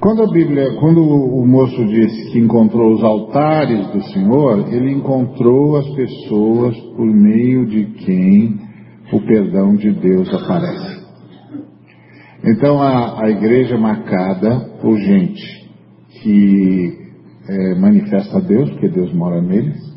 quando 0.00 0.22
a 0.22 0.30
Bíblia, 0.30 0.74
quando 0.80 1.00
o 1.00 1.46
moço 1.46 1.82
disse 1.86 2.30
que 2.30 2.38
encontrou 2.38 2.92
os 2.92 3.02
altares 3.02 3.86
do 3.88 4.02
Senhor, 4.12 4.72
ele 4.72 4.92
encontrou 4.92 5.76
as 5.76 5.88
pessoas 5.94 6.76
por 6.96 7.06
meio 7.06 7.66
de 7.66 7.86
quem 8.04 8.60
o 9.12 9.20
perdão 9.20 9.74
de 9.74 9.92
Deus 9.92 10.28
aparece. 10.34 11.04
Então 12.44 12.82
a, 12.82 13.24
a 13.24 13.30
igreja 13.30 13.76
é 13.76 13.78
marcada 13.78 14.76
por 14.82 14.98
gente 14.98 15.70
que 16.22 16.98
é, 17.48 17.74
manifesta 17.80 18.38
a 18.38 18.40
Deus, 18.40 18.70
porque 18.70 18.88
Deus 18.88 19.12
mora 19.14 19.40
neles, 19.40 19.93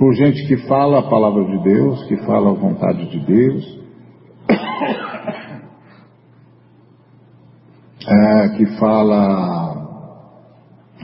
por 0.00 0.12
gente 0.14 0.48
que 0.48 0.56
fala 0.66 0.98
a 1.00 1.10
palavra 1.10 1.44
de 1.44 1.62
Deus, 1.62 2.02
que 2.04 2.16
fala 2.24 2.52
a 2.52 2.54
vontade 2.54 3.04
de 3.10 3.20
Deus, 3.20 3.78
é, 8.08 8.48
que 8.56 8.64
fala 8.78 9.76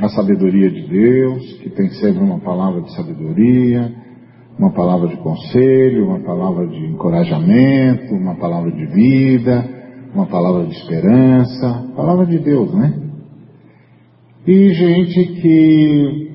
a 0.00 0.08
sabedoria 0.08 0.70
de 0.70 0.88
Deus, 0.88 1.58
que 1.58 1.68
tem 1.68 1.90
sempre 1.90 2.24
uma 2.24 2.40
palavra 2.40 2.80
de 2.80 2.96
sabedoria, 2.96 3.94
uma 4.58 4.72
palavra 4.72 5.08
de 5.08 5.18
conselho, 5.18 6.06
uma 6.06 6.20
palavra 6.20 6.66
de 6.66 6.86
encorajamento, 6.86 8.14
uma 8.14 8.36
palavra 8.36 8.72
de 8.72 8.86
vida, 8.86 9.62
uma 10.14 10.24
palavra 10.24 10.64
de 10.64 10.72
esperança, 10.72 11.86
palavra 11.94 12.24
de 12.24 12.38
Deus, 12.38 12.72
né? 12.72 12.94
e 14.46 14.72
gente 14.72 15.26
que 15.42 16.25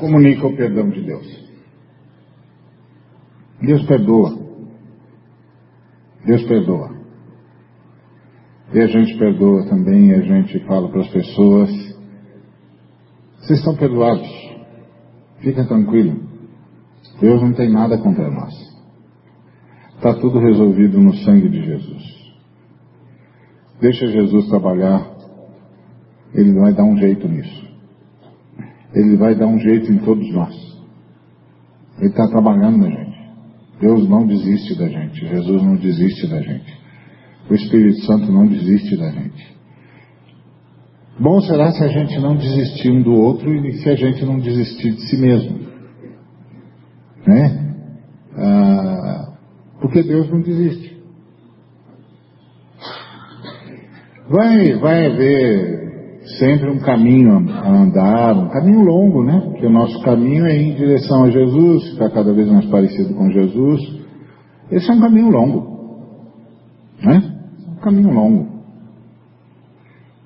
comunica 0.00 0.46
o 0.46 0.56
perdão 0.56 0.88
de 0.88 1.02
Deus. 1.02 1.50
Deus 3.62 3.86
perdoa. 3.86 4.38
Deus 6.24 6.42
perdoa. 6.44 6.98
E 8.72 8.80
a 8.80 8.86
gente 8.86 9.18
perdoa 9.18 9.66
também, 9.66 10.12
a 10.12 10.20
gente 10.20 10.58
fala 10.60 10.88
para 10.88 11.02
as 11.02 11.08
pessoas: 11.08 11.70
vocês 13.40 13.58
estão 13.58 13.76
perdoados, 13.76 14.28
fica 15.40 15.64
tranquilo. 15.66 16.28
Deus 17.20 17.42
não 17.42 17.52
tem 17.52 17.70
nada 17.70 17.98
contra 17.98 18.30
nós. 18.30 18.54
Está 19.96 20.14
tudo 20.14 20.38
resolvido 20.38 20.98
no 20.98 21.14
sangue 21.16 21.48
de 21.48 21.62
Jesus. 21.62 22.20
Deixa 23.80 24.06
Jesus 24.06 24.48
trabalhar. 24.48 25.10
Ele 26.32 26.52
vai 26.58 26.72
dar 26.72 26.84
um 26.84 26.96
jeito 26.96 27.28
nisso. 27.28 27.69
Ele 28.94 29.16
vai 29.16 29.34
dar 29.34 29.46
um 29.46 29.58
jeito 29.58 29.92
em 29.92 29.98
todos 29.98 30.28
nós. 30.32 30.54
Ele 31.98 32.08
está 32.08 32.26
trabalhando 32.28 32.78
na 32.78 32.90
gente. 32.90 33.20
Deus 33.80 34.08
não 34.08 34.26
desiste 34.26 34.76
da 34.76 34.88
gente. 34.88 35.26
Jesus 35.26 35.62
não 35.62 35.76
desiste 35.76 36.26
da 36.26 36.40
gente. 36.40 36.80
O 37.48 37.54
Espírito 37.54 38.00
Santo 38.04 38.30
não 38.30 38.46
desiste 38.46 38.96
da 38.96 39.10
gente. 39.10 39.56
Bom 41.18 41.40
será 41.42 41.70
se 41.72 41.84
a 41.84 41.88
gente 41.88 42.18
não 42.18 42.36
desistir 42.36 42.90
um 42.90 43.02
do 43.02 43.12
outro 43.12 43.54
e 43.54 43.72
se 43.74 43.88
a 43.90 43.94
gente 43.94 44.24
não 44.24 44.38
desistir 44.38 44.92
de 44.92 45.02
si 45.08 45.16
mesmo. 45.18 45.58
Né? 47.26 47.74
Ah, 48.36 49.32
porque 49.80 50.02
Deus 50.02 50.30
não 50.30 50.40
desiste. 50.40 50.98
Vai, 54.28 54.74
vai 54.74 55.06
haver 55.06 55.79
sempre 56.38 56.70
um 56.70 56.78
caminho 56.78 57.48
a 57.50 57.68
andar, 57.68 58.36
um 58.36 58.48
caminho 58.48 58.80
longo, 58.80 59.24
né? 59.24 59.40
Porque 59.44 59.66
o 59.66 59.70
nosso 59.70 60.00
caminho 60.02 60.46
é 60.46 60.56
em 60.56 60.74
direção 60.74 61.24
a 61.24 61.30
Jesus, 61.30 61.90
ficar 61.90 62.10
cada 62.10 62.32
vez 62.32 62.50
mais 62.50 62.66
parecido 62.66 63.14
com 63.14 63.30
Jesus. 63.30 63.80
Esse 64.70 64.90
é 64.90 64.94
um 64.94 65.00
caminho 65.00 65.30
longo, 65.30 66.04
né? 67.02 67.22
É 67.66 67.70
um 67.70 67.80
caminho 67.80 68.10
longo. 68.12 68.48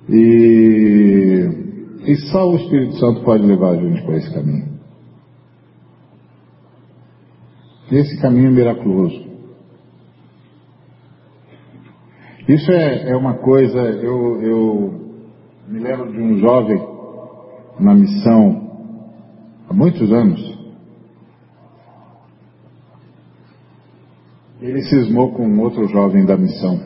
E, 0.09 1.49
e 2.05 2.15
só 2.31 2.49
o 2.49 2.55
Espírito 2.57 2.97
Santo 2.97 3.21
pode 3.21 3.45
levar 3.45 3.71
a 3.71 3.75
gente 3.77 4.03
para 4.03 4.17
esse 4.17 4.33
caminho. 4.33 4.75
Esse 7.91 8.19
caminho 8.21 8.47
é 8.47 8.51
miraculoso. 8.51 9.25
Isso 12.47 12.71
é, 12.71 13.09
é 13.09 13.15
uma 13.15 13.35
coisa, 13.39 13.79
eu, 13.79 14.41
eu 14.41 15.04
me 15.67 15.79
lembro 15.79 16.11
de 16.11 16.21
um 16.21 16.37
jovem 16.37 16.77
na 17.79 17.95
missão 17.95 18.69
há 19.67 19.73
muitos 19.73 20.11
anos. 20.11 20.55
Ele 24.61 24.81
cismou 24.83 25.33
com 25.33 25.47
um 25.47 25.59
outro 25.61 25.87
jovem 25.87 26.25
da 26.25 26.37
missão. 26.37 26.79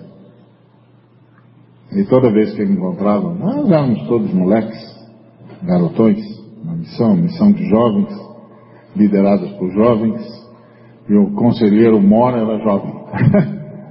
E 1.92 2.04
toda 2.06 2.32
vez 2.32 2.54
que 2.54 2.62
ele 2.62 2.74
encontrava, 2.74 3.34
nós 3.34 3.70
éramos 3.70 4.08
todos 4.08 4.34
moleques, 4.34 4.78
garotões, 5.64 6.20
na 6.64 6.76
missão, 6.76 7.16
missão 7.16 7.52
de 7.52 7.68
jovens, 7.68 8.14
lideradas 8.96 9.52
por 9.54 9.72
jovens, 9.72 10.22
e 11.08 11.16
o 11.16 11.32
conselheiro 11.34 12.02
Mora 12.02 12.42
era 12.42 12.60
jovem. 12.60 12.94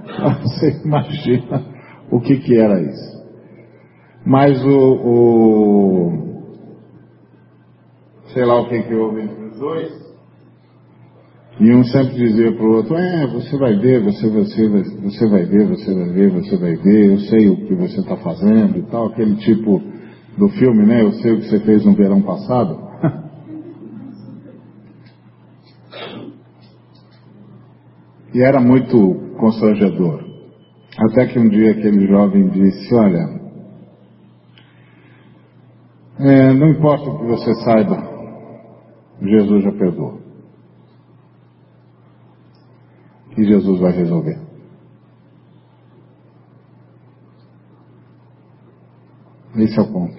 Você 0.42 0.80
imagina 0.84 1.64
o 2.10 2.20
que, 2.20 2.38
que 2.38 2.56
era 2.56 2.80
isso. 2.80 3.17
Mas 4.28 4.62
o, 4.62 4.68
o 4.68 6.12
sei 8.34 8.44
lá 8.44 8.60
o 8.60 8.68
que, 8.68 8.82
que 8.82 8.94
houve 8.94 9.22
entre 9.22 9.42
os 9.42 9.58
dois, 9.58 9.90
E 11.58 11.74
um 11.74 11.82
sempre 11.84 12.14
dizia 12.14 12.52
para 12.52 12.66
o 12.66 12.76
outro, 12.76 12.94
é, 12.94 13.26
você 13.26 13.56
vai 13.56 13.74
ver, 13.78 14.04
você, 14.04 14.28
você, 14.28 14.68
você 14.68 15.26
vai 15.30 15.46
ver, 15.46 15.66
você 15.66 15.94
vai 15.94 16.10
ver, 16.10 16.30
você 16.30 16.58
vai 16.58 16.76
ver, 16.76 17.10
eu 17.10 17.18
sei 17.20 17.48
o 17.48 17.56
que 17.56 17.74
você 17.74 18.00
está 18.00 18.18
fazendo 18.18 18.76
e 18.76 18.82
tal, 18.90 19.06
aquele 19.06 19.36
tipo 19.36 19.80
do 20.36 20.50
filme, 20.50 20.84
né? 20.84 21.00
Eu 21.02 21.12
sei 21.12 21.32
o 21.32 21.40
que 21.40 21.48
você 21.48 21.60
fez 21.60 21.86
no 21.86 21.94
verão 21.94 22.20
passado. 22.20 22.78
e 28.34 28.42
era 28.42 28.60
muito 28.60 29.14
constrangedor. 29.40 30.22
Até 30.98 31.28
que 31.28 31.38
um 31.38 31.48
dia 31.48 31.70
aquele 31.70 32.06
jovem 32.06 32.46
disse, 32.48 32.94
olha, 32.94 33.37
é, 36.18 36.52
não 36.52 36.70
importa 36.70 37.08
o 37.08 37.18
que 37.18 37.26
você 37.26 37.54
saiba, 37.64 37.96
Jesus 39.22 39.64
já 39.64 39.72
perdoou. 39.72 40.18
E 43.36 43.44
Jesus 43.44 43.80
vai 43.80 43.92
resolver. 43.92 44.40
Esse 49.56 49.78
é 49.78 49.82
o 49.82 49.92
ponto. 49.92 50.16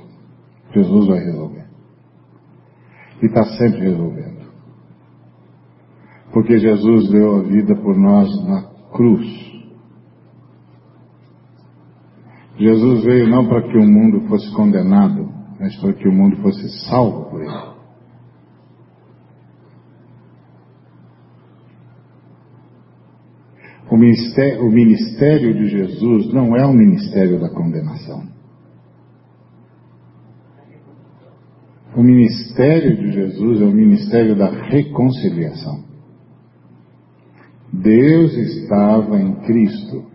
Jesus 0.74 1.08
vai 1.08 1.20
resolver. 1.20 1.66
E 3.22 3.26
está 3.26 3.44
sempre 3.44 3.82
resolvendo. 3.82 4.50
Porque 6.32 6.58
Jesus 6.58 7.10
deu 7.10 7.38
a 7.38 7.44
vida 7.44 7.76
por 7.76 7.98
nós 7.98 8.30
na 8.48 8.64
cruz. 8.92 9.50
Jesus 12.58 13.04
veio 13.04 13.30
não 13.30 13.48
para 13.48 13.62
que 13.64 13.78
o 13.78 13.88
mundo 13.88 14.28
fosse 14.28 14.54
condenado, 14.54 15.39
mas 15.60 15.76
para 15.78 15.94
que 15.94 16.08
o 16.08 16.12
mundo 16.12 16.38
fosse 16.38 16.70
salvo 16.88 17.30
por 17.30 17.42
ele. 17.42 17.80
O 23.92 23.98
ministério, 23.98 24.66
o 24.66 24.72
ministério 24.72 25.54
de 25.54 25.68
Jesus 25.68 26.32
não 26.32 26.56
é 26.56 26.66
o 26.66 26.74
ministério 26.74 27.40
da 27.40 27.50
condenação. 27.50 28.24
O 31.96 32.04
ministério 32.04 32.96
de 32.96 33.12
Jesus 33.12 33.62
é 33.62 33.66
o 33.66 33.72
ministério 33.72 34.36
da 34.36 34.50
reconciliação. 34.50 35.84
Deus 37.74 38.34
estava 38.34 39.20
em 39.20 39.36
Cristo 39.42 40.06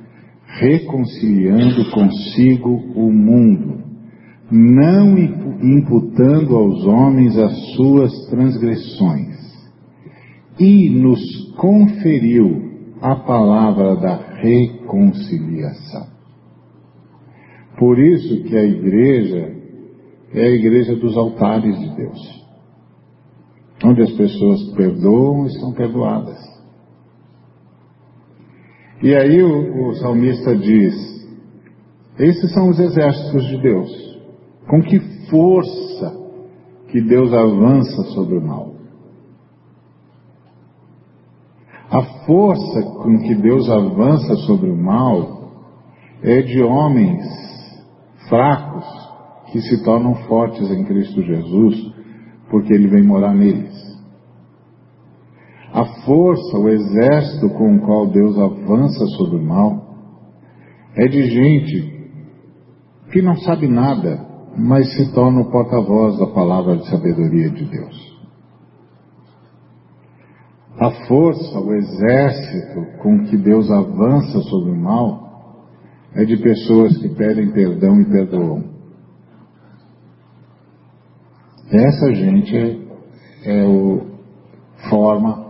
reconciliando 0.46 1.90
consigo 1.90 2.70
o 2.70 3.12
mundo, 3.12 3.83
não 4.50 5.16
imputando 5.18 6.56
aos 6.56 6.84
homens 6.84 7.36
as 7.38 7.74
suas 7.74 8.12
transgressões, 8.28 9.34
e 10.58 10.90
nos 10.90 11.20
conferiu 11.56 12.72
a 13.00 13.16
palavra 13.16 13.96
da 13.96 14.16
reconciliação. 14.40 16.06
Por 17.78 17.98
isso 17.98 18.44
que 18.44 18.56
a 18.56 18.64
igreja 18.64 19.52
é 20.32 20.46
a 20.46 20.50
igreja 20.50 20.96
dos 20.96 21.16
altares 21.16 21.78
de 21.78 21.96
Deus, 21.96 22.44
onde 23.84 24.02
as 24.02 24.12
pessoas 24.12 24.62
perdoam 24.74 25.46
e 25.46 25.50
são 25.60 25.72
perdoadas. 25.72 26.38
E 29.02 29.14
aí 29.14 29.42
o, 29.42 29.88
o 29.88 29.94
salmista 29.96 30.56
diz: 30.56 30.94
esses 32.18 32.52
são 32.52 32.70
os 32.70 32.78
exércitos 32.78 33.46
de 33.48 33.60
Deus. 33.60 34.03
Com 34.68 34.82
que 34.82 34.98
força 35.28 36.24
que 36.88 37.00
Deus 37.00 37.32
avança 37.32 38.02
sobre 38.14 38.38
o 38.38 38.40
mal. 38.40 38.74
A 41.90 42.02
força 42.26 42.82
com 42.82 43.18
que 43.18 43.34
Deus 43.34 43.68
avança 43.68 44.34
sobre 44.46 44.70
o 44.70 44.76
mal 44.76 45.52
é 46.22 46.40
de 46.40 46.62
homens 46.62 47.24
fracos 48.28 48.84
que 49.52 49.60
se 49.60 49.84
tornam 49.84 50.14
fortes 50.26 50.70
em 50.70 50.84
Cristo 50.84 51.22
Jesus, 51.22 51.92
porque 52.50 52.72
Ele 52.72 52.88
vem 52.88 53.04
morar 53.04 53.34
neles. 53.34 53.74
A 55.72 55.84
força, 56.04 56.58
o 56.58 56.68
exército 56.68 57.50
com 57.50 57.76
o 57.76 57.80
qual 57.80 58.06
Deus 58.06 58.38
avança 58.38 59.06
sobre 59.16 59.36
o 59.36 59.42
mal, 59.42 59.94
é 60.96 61.06
de 61.06 61.26
gente 61.26 62.10
que 63.12 63.20
não 63.20 63.36
sabe 63.36 63.68
nada, 63.68 64.33
mas 64.56 64.92
se 64.94 65.12
torna 65.12 65.40
o 65.40 65.50
porta-voz 65.50 66.18
da 66.18 66.26
palavra 66.28 66.76
de 66.76 66.88
sabedoria 66.88 67.50
de 67.50 67.64
Deus. 67.64 68.14
A 70.78 70.90
força, 71.06 71.58
o 71.60 71.72
exército 71.74 72.98
com 73.02 73.24
que 73.24 73.36
Deus 73.36 73.70
avança 73.70 74.40
sobre 74.42 74.72
o 74.72 74.76
mal 74.76 75.24
é 76.14 76.24
de 76.24 76.36
pessoas 76.36 76.96
que 76.98 77.08
pedem 77.08 77.52
perdão 77.52 78.00
e 78.00 78.04
perdoam. 78.04 78.64
Essa 81.70 82.14
gente 82.14 82.56
é, 82.56 83.60
é 83.60 83.64
o, 83.64 84.02
forma 84.88 85.44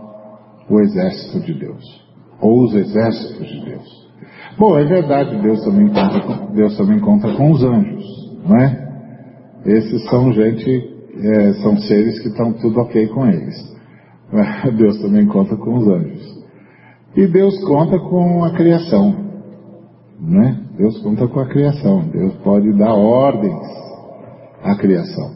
o 0.69 0.79
exército 0.79 1.39
de 1.41 1.53
Deus, 1.53 1.83
ou 2.39 2.63
os 2.63 2.73
exércitos 2.73 3.47
de 3.47 3.65
Deus. 3.65 4.05
Bom, 4.57 4.77
é 4.79 4.85
verdade, 4.85 5.41
Deus 5.41 5.63
também 5.63 5.87
conta 5.89 6.53
Deus 6.53 6.77
também 6.77 6.99
conta 6.99 7.35
com 7.35 7.51
os 7.51 7.63
anjos, 7.63 8.03
não 8.47 8.57
é? 8.57 8.84
Esses 9.65 10.03
são 10.09 10.31
gente, 10.31 10.93
é, 11.17 11.53
são 11.53 11.77
seres 11.77 12.19
que 12.19 12.27
estão 12.29 12.53
tudo 12.53 12.79
ok 12.81 13.07
com 13.07 13.25
eles. 13.27 13.55
Deus 14.77 15.01
também 15.01 15.25
conta 15.25 15.55
com 15.55 15.77
os 15.77 15.87
anjos. 15.87 16.45
E 17.15 17.27
Deus 17.27 17.59
conta 17.63 17.97
com 17.97 18.43
a 18.43 18.51
criação. 18.51 19.25
Né? 20.19 20.61
Deus 20.77 21.01
conta 21.01 21.27
com 21.27 21.39
a 21.39 21.47
criação. 21.47 22.07
Deus 22.09 22.33
pode 22.43 22.71
dar 22.77 22.93
ordens 22.93 23.59
à 24.61 24.75
criação. 24.75 25.35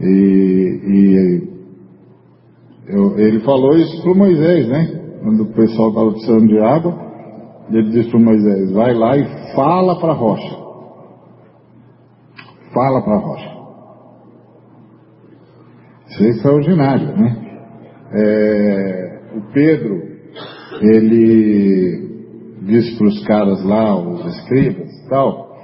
E, 0.00 0.80
e 0.86 1.48
eu, 2.88 3.18
ele 3.18 3.40
falou 3.40 3.76
isso 3.76 4.02
para 4.02 4.14
Moisés, 4.14 4.68
né? 4.68 5.18
Quando 5.22 5.42
o 5.42 5.52
pessoal 5.52 5.88
estava 5.88 6.10
precisando 6.12 6.46
de 6.46 6.58
água, 6.58 7.08
ele 7.70 7.90
disse 7.90 8.10
para 8.10 8.20
Moisés: 8.20 8.72
vai 8.72 8.94
lá 8.94 9.16
e 9.16 9.54
fala 9.54 9.98
para 9.98 10.12
a 10.12 10.16
rocha. 10.16 10.67
Fala 12.78 13.02
para 13.02 13.16
a 13.16 13.18
rocha. 13.18 13.58
Isso 16.10 16.22
é 16.22 16.28
extraordinário, 16.28 17.16
né? 17.16 17.36
É, 18.12 19.20
o 19.34 19.40
Pedro, 19.52 20.00
ele 20.80 22.56
disse 22.62 22.96
para 22.96 23.08
os 23.08 23.26
caras 23.26 23.64
lá, 23.64 23.98
os 23.98 24.24
escribas 24.26 24.92
e 24.92 25.08
tal, 25.08 25.58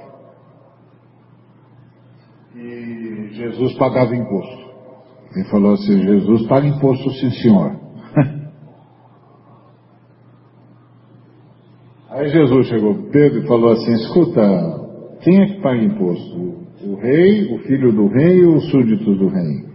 que 2.51 3.29
Jesus 3.31 3.77
pagava 3.77 4.13
imposto. 4.13 4.65
Ele 5.37 5.45
falou 5.45 5.75
assim, 5.75 6.01
Jesus 6.01 6.45
paga 6.47 6.67
imposto 6.67 7.11
sim 7.11 7.31
senhor. 7.31 7.79
Aí 12.11 12.27
Jesus 12.27 12.67
chegou 12.67 12.93
para 12.93 13.11
Pedro 13.11 13.39
e 13.39 13.47
falou 13.47 13.71
assim, 13.71 13.93
escuta, 13.93 14.41
quem 15.21 15.43
é 15.43 15.45
que 15.45 15.61
paga 15.61 15.81
imposto? 15.81 16.64
O 16.95 16.97
rei, 16.97 17.53
o 17.53 17.59
filho 17.59 17.91
do 17.91 18.07
rei 18.07 18.45
ou 18.45 18.55
os 18.55 18.71
súditos 18.71 19.17
do 19.17 19.27
rei? 19.27 19.65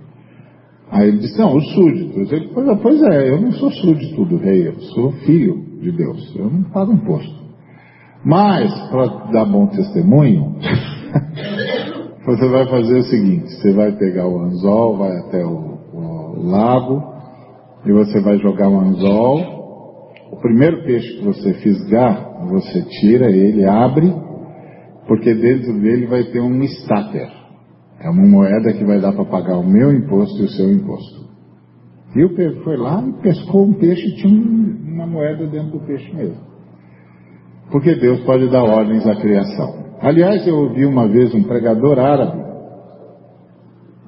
Aí 0.90 1.09
ele 1.09 1.18
disse, 1.18 1.38
não, 1.38 1.54
os 1.54 1.74
súditos. 1.74 2.33
Ele 2.33 2.48
falou, 2.48 2.76
pois 2.78 3.02
é, 3.02 3.28
eu 3.28 3.40
não 3.42 3.52
sou 3.52 3.70
súdito 3.70 4.24
do 4.24 4.38
rei, 4.38 4.68
eu 4.68 4.80
sou 4.94 5.12
filho 5.26 5.62
de 5.83 5.92
Deus, 5.92 6.35
eu 6.35 6.48
não 6.50 6.62
pago 6.70 6.94
imposto. 6.94 7.40
Mas, 8.24 8.72
para 8.88 9.06
dar 9.33 9.44
bom 9.44 9.66
testemunho, 9.66 10.56
você 12.24 12.48
vai 12.48 12.66
fazer 12.68 12.98
o 12.98 13.04
seguinte, 13.04 13.50
você 13.50 13.72
vai 13.72 13.92
pegar 13.92 14.26
o 14.26 14.40
anzol, 14.40 14.96
vai 14.96 15.16
até 15.18 15.44
o, 15.44 15.78
o 15.92 16.50
lago, 16.50 17.02
e 17.85 17.92
você 17.92 18.18
vai 18.22 18.38
jogar 18.38 18.68
o 18.70 18.80
anzol. 18.80 19.61
O 20.33 20.37
primeiro 20.40 20.85
peixe 20.85 21.18
que 21.18 21.24
você 21.24 21.52
fisgar, 21.54 22.46
você 22.48 22.83
tira 23.00 23.30
ele, 23.30 23.66
abre, 23.66 24.11
porque 25.10 25.34
dentro 25.34 25.72
dele 25.80 26.06
vai 26.06 26.22
ter 26.22 26.38
um 26.38 26.62
estáter. 26.62 27.28
É 27.98 28.08
uma 28.08 28.28
moeda 28.28 28.72
que 28.72 28.84
vai 28.84 29.00
dar 29.00 29.12
para 29.12 29.24
pagar 29.24 29.58
o 29.58 29.68
meu 29.68 29.92
imposto 29.92 30.40
e 30.40 30.44
o 30.44 30.48
seu 30.50 30.72
imposto. 30.72 31.28
E 32.14 32.24
o 32.24 32.36
Pedro 32.36 32.62
foi 32.62 32.76
lá 32.76 33.02
e 33.04 33.20
pescou 33.20 33.66
um 33.66 33.72
peixe 33.72 34.06
e 34.06 34.16
tinha 34.18 34.40
uma 34.40 35.08
moeda 35.08 35.48
dentro 35.48 35.80
do 35.80 35.84
peixe 35.84 36.14
mesmo. 36.14 36.38
Porque 37.72 37.96
Deus 37.96 38.20
pode 38.20 38.48
dar 38.50 38.62
ordens 38.62 39.04
à 39.04 39.16
criação. 39.16 39.96
Aliás, 40.00 40.46
eu 40.46 40.56
ouvi 40.56 40.86
uma 40.86 41.08
vez 41.08 41.34
um 41.34 41.42
pregador 41.42 41.98
árabe 41.98 42.40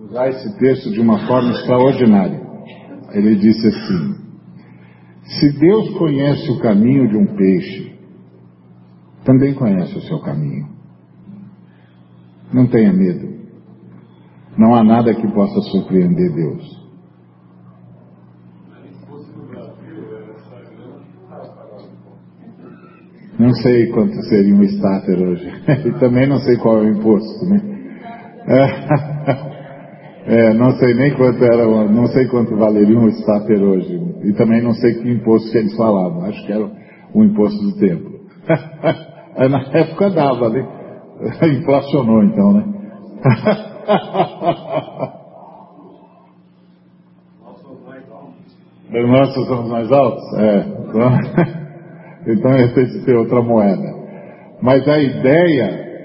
usar 0.04 0.28
esse 0.28 0.56
texto 0.56 0.88
de 0.92 1.00
uma 1.00 1.26
forma 1.26 1.50
extraordinária. 1.50 2.40
Ele 3.10 3.34
disse 3.34 3.66
assim: 3.66 4.14
Se 5.24 5.58
Deus 5.58 5.98
conhece 5.98 6.48
o 6.48 6.60
caminho 6.60 7.08
de 7.08 7.16
um 7.16 7.26
peixe, 7.34 7.92
também 9.24 9.52
conhece 9.52 9.98
o 9.98 10.02
seu 10.02 10.20
caminho. 10.20 10.71
Não 12.52 12.66
tenha 12.66 12.92
medo. 12.92 13.32
Não 14.58 14.74
há 14.74 14.84
nada 14.84 15.14
que 15.14 15.26
possa 15.32 15.60
surpreender 15.70 16.34
Deus. 16.34 16.82
Não 23.38 23.52
sei 23.54 23.86
quanto 23.88 24.14
seria 24.28 24.54
um 24.54 24.62
starter 24.62 25.20
hoje. 25.20 25.48
e 25.88 25.92
também 25.98 26.28
não 26.28 26.38
sei 26.38 26.56
qual 26.58 26.78
é 26.78 26.80
o 26.82 26.88
imposto, 26.90 27.46
né? 27.46 27.60
É, 30.24 30.54
não 30.54 30.70
sei 30.76 30.94
nem 30.94 31.12
quanto 31.16 31.42
era, 31.42 31.66
não 31.66 32.06
sei 32.06 32.26
quanto 32.28 32.56
valeria 32.56 32.96
um 32.96 33.08
starter 33.08 33.60
hoje. 33.60 34.00
E 34.22 34.32
também 34.34 34.62
não 34.62 34.72
sei 34.74 34.94
que 34.94 35.10
imposto 35.10 35.50
que 35.50 35.58
eles 35.58 35.76
falavam. 35.76 36.24
Acho 36.26 36.46
que 36.46 36.52
era 36.52 36.70
o 37.12 37.24
imposto 37.24 37.60
do 37.60 37.76
tempo. 37.80 38.08
Na 39.50 39.62
época 39.72 40.10
dava, 40.10 40.48
né? 40.48 40.81
Inflacionou 41.58 42.22
então, 42.24 42.52
né? 42.52 42.64
Nossos 49.12 49.46
são 49.46 49.64
os 49.64 49.70
mais 49.70 49.90
altos? 49.92 50.22
É. 50.38 50.82
Então, 50.92 51.10
então 52.26 52.58
ia 52.58 52.74
ter 52.74 52.84
de 52.84 53.04
ser 53.04 53.16
outra 53.16 53.40
moeda. 53.40 53.94
Mas 54.60 54.86
a 54.86 54.98
ideia 54.98 55.64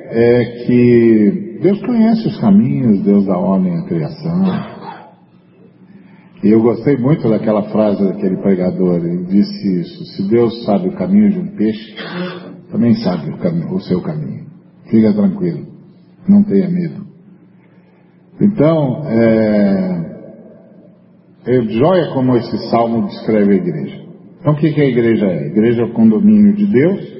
é 0.09 0.45
que 0.65 1.59
Deus 1.61 1.81
conhece 1.85 2.25
os 2.25 2.39
caminhos, 2.39 3.03
Deus 3.03 3.25
dá 3.25 3.37
ordem 3.37 3.77
à 3.77 3.83
criação. 3.83 4.43
E 6.41 6.49
eu 6.49 6.61
gostei 6.61 6.95
muito 6.95 7.29
daquela 7.29 7.63
frase 7.63 8.01
daquele 8.01 8.37
pregador, 8.37 8.95
ele 8.95 9.25
disse 9.25 9.81
isso, 9.81 10.05
se 10.05 10.29
Deus 10.29 10.63
sabe 10.63 10.87
o 10.87 10.95
caminho 10.95 11.31
de 11.31 11.39
um 11.39 11.47
peixe, 11.57 11.95
também 12.71 12.93
sabe 12.95 13.29
o, 13.29 13.37
caminho, 13.37 13.73
o 13.73 13.81
seu 13.81 14.01
caminho. 14.01 14.46
Fica 14.89 15.13
tranquilo, 15.13 15.65
não 16.27 16.43
tenha 16.43 16.69
medo. 16.69 17.05
Então, 18.39 19.03
é, 19.07 19.97
é 21.47 22.13
como 22.13 22.35
esse 22.37 22.69
salmo 22.69 23.07
descreve 23.07 23.53
a 23.53 23.55
igreja. 23.55 24.07
Então, 24.39 24.53
o 24.53 24.55
que, 24.57 24.71
que 24.71 24.81
a 24.81 24.85
igreja 24.85 25.25
é? 25.25 25.39
A 25.39 25.47
igreja 25.47 25.81
é 25.81 25.85
o 25.85 25.93
condomínio 25.93 26.53
de 26.53 26.67
Deus, 26.67 27.17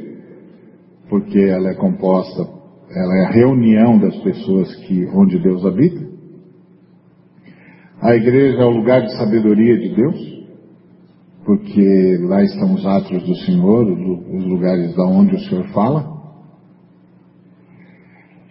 porque 1.10 1.40
ela 1.40 1.70
é 1.70 1.76
composta, 1.76 2.42
ela 2.90 3.18
é 3.18 3.26
a 3.26 3.32
reunião 3.32 3.98
das 4.00 4.16
pessoas 4.18 4.74
que, 4.86 5.06
onde 5.14 5.40
Deus 5.40 5.66
habita. 5.66 6.08
A 8.02 8.16
igreja 8.16 8.60
é 8.60 8.66
o 8.66 8.70
lugar 8.70 9.02
de 9.02 9.18
sabedoria 9.18 9.78
de 9.78 9.96
Deus, 9.96 10.38
porque 11.46 12.18
lá 12.22 12.44
estão 12.44 12.74
os 12.76 12.86
atos 12.86 13.24
do 13.24 13.36
Senhor, 13.38 13.88
os 13.88 14.46
lugares 14.46 14.96
da 14.96 15.06
onde 15.06 15.36
o 15.36 15.40
Senhor 15.40 15.66
fala. 15.70 16.17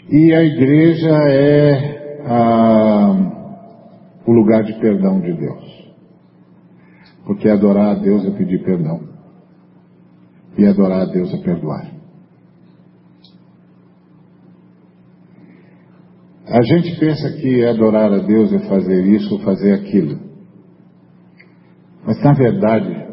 E 0.08 0.32
a 0.32 0.42
igreja 0.42 1.10
é 1.30 2.22
a, 2.26 3.10
o 4.24 4.32
lugar 4.32 4.62
de 4.62 4.74
perdão 4.74 5.20
de 5.20 5.32
Deus. 5.32 5.92
Porque 7.24 7.48
adorar 7.48 7.96
a 7.96 7.98
Deus 7.98 8.24
é 8.24 8.30
pedir 8.30 8.62
perdão. 8.62 9.00
E 10.56 10.64
adorar 10.64 11.02
a 11.02 11.04
Deus 11.06 11.34
é 11.34 11.38
perdoar. 11.38 11.90
A 16.46 16.62
gente 16.62 16.98
pensa 17.00 17.32
que 17.32 17.64
adorar 17.64 18.12
a 18.12 18.18
Deus 18.18 18.52
é 18.52 18.60
fazer 18.60 19.04
isso 19.06 19.34
ou 19.34 19.40
fazer 19.40 19.72
aquilo. 19.74 20.20
Mas 22.04 22.22
na 22.22 22.32
verdade, 22.32 23.06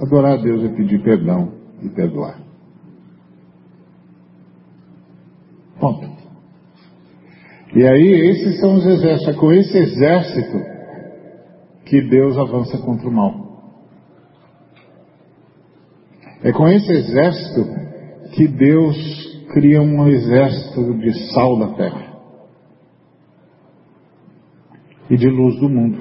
adorar 0.00 0.38
a 0.38 0.42
Deus 0.42 0.64
é 0.64 0.68
pedir 0.74 1.02
perdão 1.02 1.52
e 1.82 1.90
perdoar. 1.90 2.43
Ponto. 5.84 6.08
E 7.76 7.86
aí, 7.86 8.30
esses 8.30 8.58
são 8.58 8.76
os 8.76 8.86
exércitos. 8.86 9.36
É 9.36 9.38
com 9.38 9.52
esse 9.52 9.76
exército 9.76 10.58
que 11.84 12.00
Deus 12.08 12.38
avança 12.38 12.78
contra 12.78 13.06
o 13.06 13.12
mal. 13.12 13.44
É 16.42 16.52
com 16.52 16.66
esse 16.68 16.90
exército 16.90 17.66
que 18.32 18.48
Deus 18.48 18.96
cria 19.52 19.82
um 19.82 20.08
exército 20.08 20.94
de 20.94 21.32
sal 21.34 21.58
da 21.58 21.74
terra 21.74 22.14
e 25.10 25.18
de 25.18 25.28
luz 25.28 25.60
do 25.60 25.68
mundo. 25.68 25.98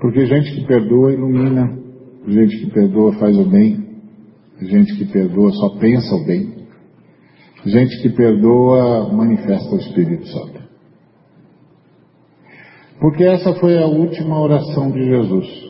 Porque 0.00 0.26
gente 0.26 0.52
que 0.52 0.66
perdoa 0.66 1.12
ilumina, 1.12 1.78
gente 2.26 2.58
que 2.58 2.70
perdoa 2.72 3.12
faz 3.20 3.38
o 3.38 3.48
bem, 3.48 4.00
gente 4.62 4.96
que 4.96 5.04
perdoa 5.12 5.52
só 5.52 5.78
pensa 5.78 6.12
o 6.16 6.24
bem. 6.24 6.57
Gente 7.64 8.02
que 8.02 8.10
perdoa 8.10 9.12
manifesta 9.12 9.74
o 9.74 9.78
Espírito 9.78 10.26
Santo. 10.28 10.62
Porque 13.00 13.24
essa 13.24 13.54
foi 13.54 13.78
a 13.78 13.86
última 13.86 14.40
oração 14.40 14.90
de 14.90 15.04
Jesus 15.04 15.68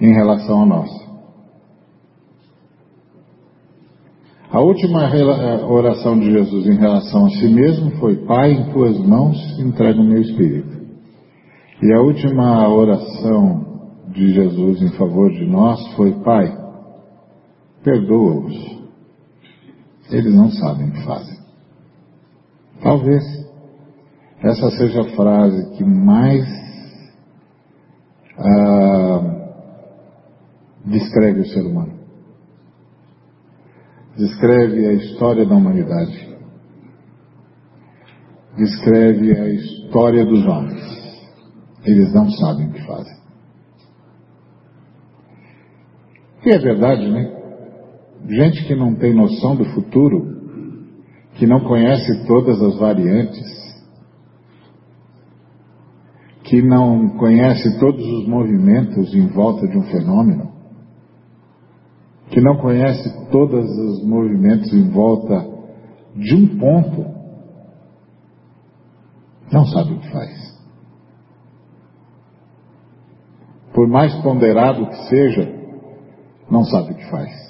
em 0.00 0.12
relação 0.12 0.62
a 0.62 0.66
nós. 0.66 1.04
A 4.50 4.60
última 4.60 5.08
eh, 5.08 5.64
oração 5.64 6.18
de 6.18 6.30
Jesus 6.30 6.66
em 6.66 6.76
relação 6.76 7.26
a 7.26 7.30
si 7.30 7.48
mesmo 7.48 7.90
foi: 7.98 8.24
Pai, 8.24 8.52
em 8.52 8.72
tuas 8.72 8.98
mãos 8.98 9.36
entrego 9.58 10.00
o 10.00 10.04
meu 10.04 10.22
espírito. 10.22 10.84
E 11.82 11.92
a 11.92 12.00
última 12.00 12.68
oração 12.68 13.90
de 14.12 14.32
Jesus 14.32 14.80
em 14.80 14.92
favor 14.92 15.30
de 15.32 15.44
nós 15.44 15.84
foi: 15.94 16.12
Pai, 16.22 16.56
perdoa-os, 17.82 18.83
eles 20.14 20.34
não 20.34 20.50
sabem 20.50 20.88
o 20.88 20.92
que 20.92 21.04
fazem. 21.04 21.38
Talvez 22.82 23.22
essa 24.42 24.70
seja 24.72 25.00
a 25.00 25.16
frase 25.16 25.70
que 25.76 25.84
mais 25.84 26.44
ah, 28.38 29.20
descreve 30.84 31.40
o 31.40 31.46
ser 31.46 31.62
humano. 31.62 31.94
Descreve 34.16 34.86
a 34.86 34.92
história 34.92 35.44
da 35.44 35.54
humanidade. 35.54 36.36
Descreve 38.56 39.32
a 39.32 39.48
história 39.48 40.24
dos 40.24 40.46
homens. 40.46 40.84
Eles 41.84 42.12
não 42.14 42.30
sabem 42.30 42.68
o 42.68 42.72
que 42.72 42.86
fazem. 42.86 43.16
E 46.44 46.50
é 46.50 46.58
verdade, 46.58 47.10
né? 47.10 47.43
Gente 48.28 48.64
que 48.66 48.74
não 48.74 48.94
tem 48.94 49.14
noção 49.14 49.56
do 49.56 49.64
futuro, 49.66 50.34
que 51.34 51.46
não 51.46 51.60
conhece 51.60 52.26
todas 52.26 52.60
as 52.62 52.78
variantes, 52.78 53.64
que 56.44 56.62
não 56.62 57.16
conhece 57.18 57.78
todos 57.78 58.04
os 58.04 58.28
movimentos 58.28 59.14
em 59.14 59.26
volta 59.28 59.66
de 59.66 59.76
um 59.76 59.82
fenômeno, 59.84 60.52
que 62.28 62.40
não 62.40 62.56
conhece 62.58 63.30
todos 63.30 63.64
os 63.64 64.04
movimentos 64.04 64.72
em 64.72 64.90
volta 64.90 65.46
de 66.16 66.34
um 66.34 66.58
ponto, 66.58 67.04
não 69.52 69.66
sabe 69.66 69.94
o 69.94 69.98
que 69.98 70.10
faz. 70.10 70.54
Por 73.74 73.88
mais 73.88 74.14
ponderado 74.22 74.86
que 74.86 75.08
seja, 75.08 75.52
não 76.50 76.64
sabe 76.64 76.92
o 76.92 76.94
que 76.94 77.10
faz. 77.10 77.43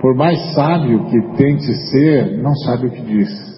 Por 0.00 0.14
mais 0.14 0.54
sábio 0.54 1.04
que 1.10 1.36
tente 1.36 1.74
ser, 1.90 2.38
não 2.38 2.54
sabe 2.54 2.86
o 2.86 2.90
que 2.90 3.02
diz. 3.02 3.50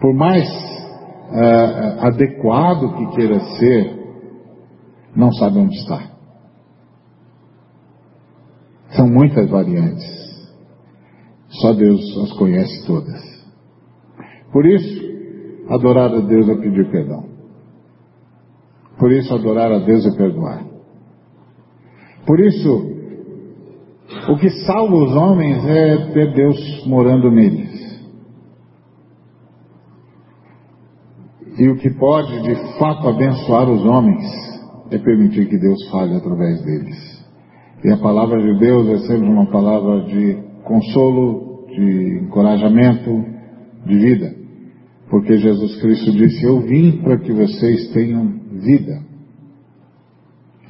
Por 0.00 0.14
mais 0.14 0.48
uh, 0.48 2.06
adequado 2.06 2.94
que 2.96 3.16
queira 3.16 3.40
ser, 3.58 3.98
não 5.16 5.32
sabe 5.32 5.58
onde 5.58 5.76
está. 5.78 6.00
São 8.90 9.08
muitas 9.08 9.50
variantes. 9.50 10.16
Só 11.48 11.72
Deus 11.72 12.00
as 12.22 12.32
conhece 12.34 12.86
todas. 12.86 13.20
Por 14.52 14.64
isso, 14.64 15.08
adorar 15.70 16.14
a 16.14 16.20
Deus 16.20 16.48
é 16.48 16.54
pedir 16.54 16.88
perdão. 16.88 17.28
Por 18.96 19.10
isso, 19.10 19.34
adorar 19.34 19.72
a 19.72 19.78
Deus 19.80 20.06
é 20.06 20.16
perdoar. 20.16 20.67
Por 22.26 22.40
isso, 22.40 22.98
o 24.28 24.36
que 24.36 24.50
salva 24.66 24.94
os 24.94 25.14
homens 25.16 25.64
é 25.66 25.96
ter 26.12 26.32
Deus 26.34 26.86
morando 26.86 27.30
neles. 27.30 27.78
E 31.58 31.68
o 31.68 31.76
que 31.76 31.90
pode 31.90 32.42
de 32.42 32.78
fato 32.78 33.08
abençoar 33.08 33.68
os 33.68 33.84
homens 33.84 34.24
é 34.90 34.98
permitir 34.98 35.48
que 35.48 35.58
Deus 35.58 35.88
fale 35.90 36.14
através 36.14 36.62
deles. 36.62 37.18
E 37.84 37.90
a 37.90 37.96
palavra 37.96 38.40
de 38.40 38.58
Deus 38.58 38.88
é 38.88 38.98
sempre 39.06 39.28
uma 39.28 39.46
palavra 39.46 40.04
de 40.04 40.38
consolo, 40.64 41.66
de 41.68 42.20
encorajamento, 42.24 43.24
de 43.86 43.98
vida. 43.98 44.34
Porque 45.10 45.36
Jesus 45.38 45.80
Cristo 45.80 46.12
disse: 46.12 46.44
Eu 46.44 46.60
vim 46.60 47.02
para 47.02 47.18
que 47.18 47.32
vocês 47.32 47.92
tenham 47.92 48.40
vida 48.52 49.08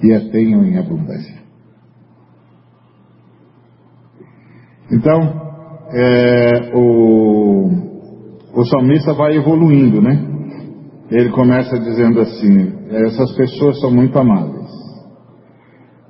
e 0.02 0.12
a 0.12 0.30
tenham 0.30 0.64
em 0.64 0.78
abundância. 0.78 1.38
Então, 4.90 5.20
é, 5.92 6.72
o, 6.74 7.68
o 8.54 8.64
salmista 8.66 9.12
vai 9.14 9.37
evoluindo, 9.37 10.00
né? 10.00 10.28
ele 11.11 11.30
começa 11.30 11.78
dizendo 11.78 12.20
assim: 12.20 12.72
essas 12.90 13.34
pessoas 13.37 13.80
são 13.80 13.90
muito 13.90 14.18
amáveis. 14.18 14.68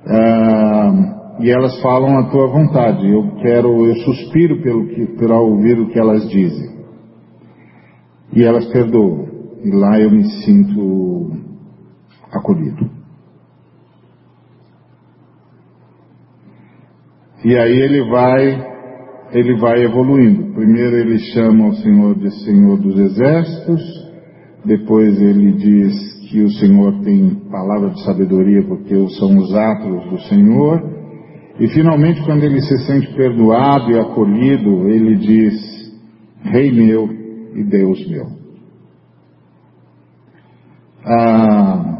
Ah, 0.05 1.37
e 1.39 1.49
elas 1.49 1.81
falam 1.81 2.17
a 2.17 2.29
tua 2.29 2.47
vontade. 2.47 3.09
Eu 3.09 3.35
quero, 3.41 3.85
eu 3.85 3.95
suspiro 3.95 4.61
pelo 4.61 4.87
que, 4.87 5.05
para 5.17 5.39
ouvir 5.39 5.79
o 5.79 5.87
que 5.87 5.99
elas 5.99 6.27
dizem. 6.29 6.79
E 8.33 8.43
elas 8.43 8.65
perdoam. 8.67 9.27
E 9.63 9.71
lá 9.71 9.99
eu 9.99 10.11
me 10.11 10.23
sinto 10.43 11.31
acolhido. 12.31 12.98
E 17.43 17.57
aí 17.57 17.79
ele 17.79 18.03
vai, 18.09 18.67
ele 19.31 19.57
vai 19.59 19.83
evoluindo. 19.83 20.53
Primeiro 20.53 20.97
ele 20.97 21.19
chama 21.33 21.67
o 21.67 21.73
Senhor 21.75 22.15
de 22.15 22.29
Senhor 22.43 22.77
dos 22.77 22.99
Exércitos, 22.99 23.81
depois 24.65 25.19
ele 25.21 25.53
diz 25.53 26.19
que 26.29 26.41
o 26.41 26.49
Senhor 26.51 27.01
tem 27.01 27.35
palavra 27.49 27.89
de 27.91 28.03
sabedoria 28.03 28.61
porque 28.63 28.93
são 29.17 29.37
os 29.37 29.55
atos 29.55 30.09
do 30.09 30.19
Senhor. 30.27 30.99
E 31.59 31.67
finalmente, 31.69 32.23
quando 32.23 32.43
ele 32.43 32.61
se 32.61 32.77
sente 32.85 33.13
perdoado 33.15 33.91
e 33.91 33.99
acolhido, 33.99 34.89
ele 34.89 35.15
diz: 35.15 35.53
Rei 36.43 36.71
meu 36.71 37.09
e 37.55 37.63
Deus 37.63 38.07
meu. 38.09 38.27
Ah, 41.05 41.98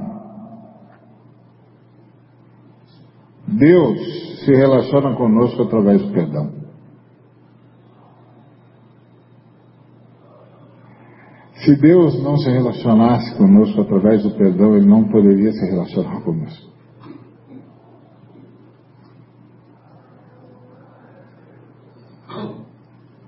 Deus 3.57 4.45
se 4.45 4.51
relaciona 4.51 5.15
conosco 5.15 5.63
através 5.63 6.01
do 6.01 6.13
perdão. 6.13 6.59
Se 11.65 11.75
Deus 11.75 12.23
não 12.23 12.37
se 12.37 12.49
relacionasse 12.49 13.35
conosco 13.37 13.81
através 13.81 14.23
do 14.23 14.31
perdão, 14.35 14.75
Ele 14.75 14.85
não 14.85 15.09
poderia 15.09 15.51
se 15.51 15.65
relacionar 15.65 16.21
conosco. 16.21 16.69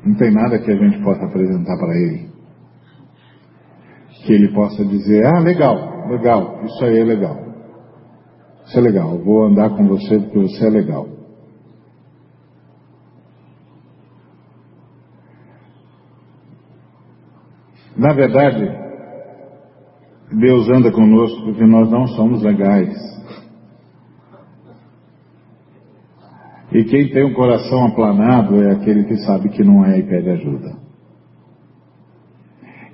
Não 0.05 0.15
tem 0.15 0.31
nada 0.31 0.59
que 0.59 0.71
a 0.71 0.75
gente 0.75 1.03
possa 1.03 1.25
apresentar 1.25 1.77
para 1.77 1.95
Ele. 1.95 2.31
Que 4.25 4.33
Ele 4.33 4.53
possa 4.53 4.85
dizer, 4.85 5.25
ah, 5.25 5.39
legal, 5.39 6.07
legal, 6.07 6.63
isso 6.63 6.85
aí 6.85 6.99
é 6.99 7.03
legal. 7.03 7.50
Isso 8.71 8.79
é 8.79 8.83
legal, 8.83 9.17
vou 9.17 9.43
andar 9.43 9.71
com 9.71 9.85
você 9.85 10.17
porque 10.17 10.39
você 10.39 10.65
é 10.65 10.69
legal. 10.69 11.05
Na 17.97 18.13
verdade, 18.13 18.65
Deus 20.39 20.69
anda 20.69 20.89
conosco 20.89 21.43
porque 21.43 21.65
nós 21.65 21.91
não 21.91 22.07
somos 22.07 22.41
legais. 22.43 22.95
E 26.71 26.85
quem 26.85 27.09
tem 27.09 27.25
um 27.25 27.33
coração 27.33 27.87
aplanado 27.87 28.63
é 28.63 28.71
aquele 28.71 29.03
que 29.03 29.17
sabe 29.17 29.49
que 29.49 29.65
não 29.65 29.85
é 29.85 29.99
e 29.99 30.03
pede 30.03 30.29
ajuda. 30.29 30.77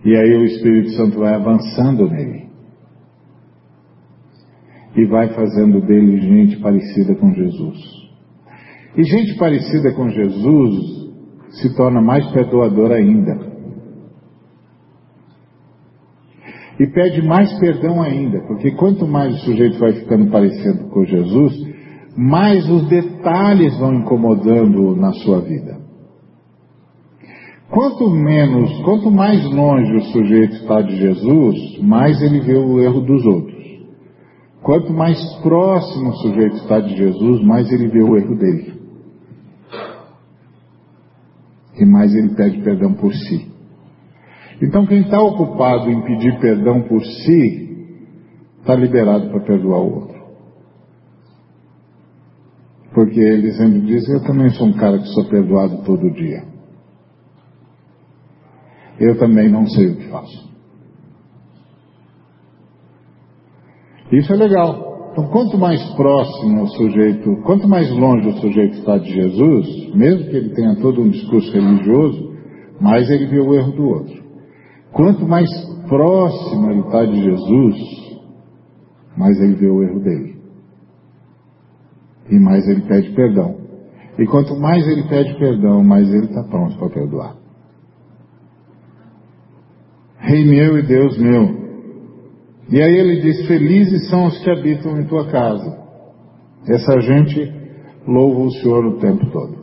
E 0.03 0.15
aí 0.15 0.37
o 0.37 0.43
Espírito 0.43 0.89
Santo 0.93 1.19
vai 1.19 1.35
avançando 1.35 2.09
nele. 2.09 2.46
E 4.97 5.05
vai 5.05 5.29
fazendo 5.29 5.79
dele 5.79 6.19
gente 6.19 6.57
parecida 6.57 7.15
com 7.15 7.31
Jesus. 7.31 7.77
E 8.97 9.03
gente 9.03 9.38
parecida 9.38 9.93
com 9.93 10.10
Jesus 10.10 11.07
se 11.62 11.75
torna 11.75 12.01
mais 12.01 12.25
perdoador 12.31 12.91
ainda. 12.91 13.47
E 16.79 16.88
pede 16.88 17.21
mais 17.21 17.51
perdão 17.60 18.01
ainda, 18.01 18.39
porque 18.47 18.71
quanto 18.71 19.07
mais 19.07 19.33
o 19.36 19.45
sujeito 19.45 19.79
vai 19.79 19.93
ficando 19.93 20.31
parecido 20.31 20.89
com 20.89 21.05
Jesus, 21.05 21.53
mais 22.15 22.69
os 22.69 22.88
detalhes 22.88 23.77
vão 23.79 23.95
incomodando 23.95 24.95
na 24.95 25.12
sua 25.13 25.41
vida. 25.41 25.77
Quanto 27.69 28.10
menos, 28.10 28.79
quanto 28.83 29.12
mais 29.12 29.43
longe 29.45 29.95
o 29.95 30.01
sujeito 30.05 30.55
está 30.55 30.81
de 30.81 30.95
Jesus, 30.95 31.79
mais 31.81 32.21
ele 32.21 32.39
vê 32.39 32.55
o 32.55 32.79
erro 32.79 33.01
dos 33.01 33.25
outros. 33.25 33.57
Quanto 34.67 34.91
mais 34.91 35.17
próximo 35.41 36.10
o 36.10 36.15
sujeito 36.17 36.58
está 36.58 36.82
de 36.82 36.93
Jesus, 36.93 37.41
mais 37.45 37.71
ele 37.71 37.88
vê 37.88 38.03
o 38.03 38.17
erro 38.17 38.36
dele. 38.36 38.73
E 41.80 41.86
mais 41.86 42.13
ele 42.13 42.36
pede 42.36 42.62
perdão 42.63 42.93
por 42.95 43.13
si. 43.13 43.49
Então, 44.62 44.86
quem 44.86 45.03
está 45.03 45.21
ocupado 45.21 45.89
em 45.89 46.01
pedir 46.01 46.38
perdão 46.41 46.82
por 46.82 47.01
si, 47.01 47.95
está 48.60 48.75
liberado 48.75 49.30
para 49.30 49.39
perdoar 49.39 49.80
o 49.80 49.95
outro. 50.01 50.21
Porque 52.93 53.21
ele 53.21 53.53
sempre 53.53 53.80
diz: 53.84 54.06
Eu 54.10 54.21
também 54.23 54.49
sou 54.49 54.67
um 54.67 54.73
cara 54.73 54.99
que 54.99 55.08
sou 55.13 55.30
perdoado 55.30 55.82
todo 55.86 56.13
dia. 56.13 56.43
Eu 58.99 59.17
também 59.17 59.49
não 59.49 59.65
sei 59.65 59.91
o 59.91 59.95
que 59.95 60.10
faço. 60.10 60.57
Isso 64.12 64.32
é 64.32 64.36
legal. 64.36 64.88
Então, 65.12 65.30
quanto 65.30 65.58
mais 65.58 65.84
próximo 65.96 66.63
o 66.63 66.67
sujeito, 66.67 67.41
quanto 67.43 67.67
mais 67.67 67.89
longe 67.89 68.30
o 68.30 68.38
sujeito 68.38 68.78
está 68.78 68.98
de 69.00 69.12
Jesus, 69.12 69.96
mesmo 69.96 70.30
que 70.30 70.36
ele 70.36 70.50
tenha 70.54 70.76
todo 70.76 71.02
um 71.02 71.10
discurso 71.10 71.52
religioso, 71.52 72.34
mais 72.80 73.10
ele 73.10 73.26
vê 73.26 73.39
o 73.39 73.54
erro 73.56 73.72
do 73.72 73.84
outro. 73.84 74.24
Quanto 74.93 75.28
mais 75.28 75.50
próximo 75.89 76.70
ele 76.70 76.82
está 76.82 77.04
de 77.06 77.24
Jesus, 77.24 77.76
mais 79.17 79.39
ele 79.39 79.56
vê 79.56 79.67
o 79.67 79.84
erro 79.84 80.00
dele. 80.02 80.38
E 82.30 82.39
mais 82.39 82.67
ele 82.67 82.82
pede 82.82 83.10
perdão. 83.15 83.58
E 84.20 84.26
quanto 84.28 84.56
mais 84.56 84.88
ele 84.88 85.04
pede 85.08 85.34
perdão, 85.39 85.84
mais 85.84 86.08
ele 86.08 86.26
está 86.26 86.43
pronto 86.43 86.78
para 86.78 86.89
perdoar. 86.89 87.36
Rei 90.20 90.46
meu 90.46 90.78
e 90.78 90.84
Deus 90.84 91.17
meu. 91.17 91.66
E 92.69 92.82
aí 92.82 92.97
ele 92.97 93.21
diz: 93.21 93.47
Felizes 93.47 94.10
são 94.10 94.25
os 94.25 94.38
que 94.43 94.49
habitam 94.49 94.99
em 94.99 95.08
tua 95.08 95.30
casa. 95.30 95.88
Essa 96.67 96.99
gente 96.99 97.39
louva 98.06 98.41
o 98.41 98.51
Senhor 98.51 98.86
o 98.86 98.99
tempo 98.99 99.30
todo. 99.32 99.58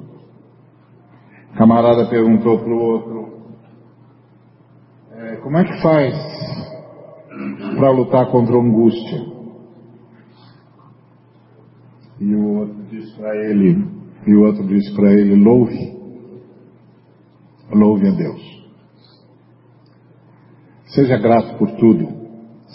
O 1.53 1.57
camarada 1.57 2.09
perguntou 2.09 2.59
para 2.59 2.73
o 2.73 2.79
outro: 2.79 3.25
como 5.43 5.59
é 5.59 5.65
que 5.65 5.83
faz 5.83 6.15
para 7.77 7.91
lutar 7.91 8.31
contra 8.31 8.57
a 8.57 8.61
angústia? 8.61 9.35
E 12.19 12.35
o 12.35 12.61
outro 12.61 12.83
diz 12.85 13.13
para 13.17 13.37
ele, 13.37 13.87
e 14.27 14.35
o 14.35 14.43
outro 14.47 14.67
diz 14.67 14.91
para 14.95 15.13
ele, 15.13 15.35
louve, 15.35 15.99
louve 17.71 18.09
a 18.09 18.13
Deus. 18.13 18.65
Seja 20.87 21.19
grato 21.19 21.59
por 21.59 21.71
tudo, 21.73 22.24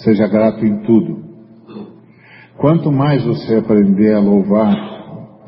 seja 0.04 0.28
grato 0.28 0.66
em 0.66 0.82
tudo. 0.84 1.30
Quanto 2.58 2.92
mais 2.92 3.24
você 3.24 3.56
aprender 3.56 4.14
a 4.14 4.20
louvar 4.20 4.76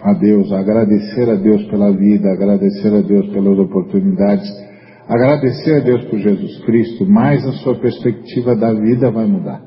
a 0.02 0.14
Deus, 0.14 0.52
a 0.52 0.60
agradecer 0.60 1.30
a 1.30 1.36
Deus 1.36 1.64
pela 1.66 1.92
vida, 1.92 2.32
agradecer 2.32 2.94
a 2.94 3.02
Deus 3.02 3.28
pelas 3.30 3.60
oportunidades, 3.60 4.50
agradecer 5.08 5.76
a 5.76 5.80
Deus 5.80 6.06
por 6.06 6.20
Jesus 6.20 6.64
Cristo, 6.66 7.06
mais 7.06 7.46
a 7.46 7.52
sua 7.64 7.76
perspectiva 7.76 8.56
da 8.56 8.74
vida 8.74 9.12
vai 9.12 9.26
mudar. 9.26 9.62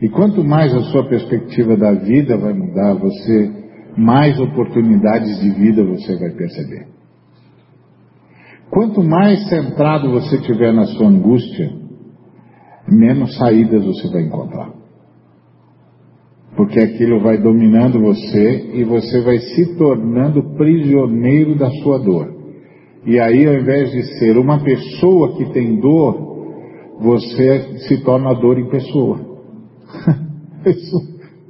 E 0.00 0.08
quanto 0.08 0.42
mais 0.42 0.74
a 0.74 0.80
sua 0.84 1.08
perspectiva 1.08 1.76
da 1.76 1.92
vida 1.92 2.36
vai 2.36 2.52
mudar, 2.52 2.94
você 2.94 3.52
mais 3.96 4.40
oportunidades 4.40 5.38
de 5.40 5.50
vida 5.50 5.84
você 5.84 6.16
vai 6.16 6.30
perceber. 6.30 6.88
Quanto 8.70 9.02
mais 9.02 9.48
centrado 9.48 10.10
você 10.10 10.40
tiver 10.40 10.72
na 10.72 10.86
sua 10.86 11.06
angústia, 11.06 11.81
menos 12.88 13.36
saídas 13.36 13.84
você 13.84 14.08
vai 14.08 14.22
encontrar. 14.22 14.70
Porque 16.56 16.78
aquilo 16.78 17.20
vai 17.20 17.38
dominando 17.38 18.00
você 18.00 18.72
e 18.74 18.84
você 18.84 19.22
vai 19.22 19.38
se 19.38 19.76
tornando 19.76 20.54
prisioneiro 20.54 21.56
da 21.56 21.70
sua 21.82 21.98
dor. 21.98 22.32
E 23.06 23.18
aí, 23.18 23.46
ao 23.46 23.54
invés 23.54 23.90
de 23.90 24.02
ser 24.18 24.36
uma 24.36 24.62
pessoa 24.62 25.36
que 25.36 25.52
tem 25.52 25.80
dor, 25.80 26.32
você 27.00 27.78
se 27.88 28.04
torna 28.04 28.32
dor 28.34 28.58
em 28.58 28.68
pessoa. 28.68 29.18
isso, 30.66 30.96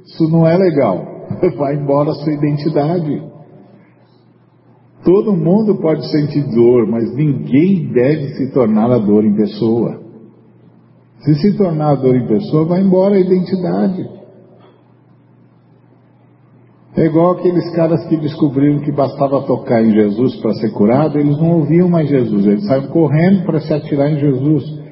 isso 0.05 0.31
não 0.31 0.47
é 0.47 0.57
legal. 0.57 1.05
Vai 1.57 1.75
embora 1.75 2.09
a 2.09 2.15
sua 2.15 2.33
identidade. 2.33 3.23
Todo 5.03 5.33
mundo 5.33 5.79
pode 5.79 6.09
sentir 6.09 6.43
dor, 6.55 6.87
mas 6.87 7.13
ninguém 7.13 7.91
deve 7.91 8.29
se 8.35 8.53
tornar 8.53 8.89
a 8.89 8.97
dor 8.97 9.25
em 9.25 9.35
pessoa. 9.35 10.02
Se 11.23 11.35
se 11.35 11.57
tornar 11.57 11.95
dor 11.95 12.15
em 12.15 12.27
pessoa, 12.27 12.65
vai 12.65 12.81
embora 12.81 13.15
a 13.15 13.19
identidade. 13.19 14.09
É 16.95 17.05
igual 17.05 17.31
aqueles 17.31 17.73
caras 17.75 18.05
que 18.07 18.17
descobriram 18.17 18.79
que 18.79 18.91
bastava 18.91 19.41
tocar 19.43 19.83
em 19.83 19.91
Jesus 19.91 20.35
para 20.41 20.53
ser 20.55 20.71
curado, 20.73 21.17
eles 21.17 21.37
não 21.39 21.59
ouviam 21.59 21.89
mais 21.89 22.07
Jesus, 22.07 22.45
eles 22.45 22.65
saíram 22.65 22.89
correndo 22.89 23.45
para 23.45 23.59
se 23.61 23.73
atirar 23.73 24.11
em 24.11 24.19
Jesus. 24.19 24.83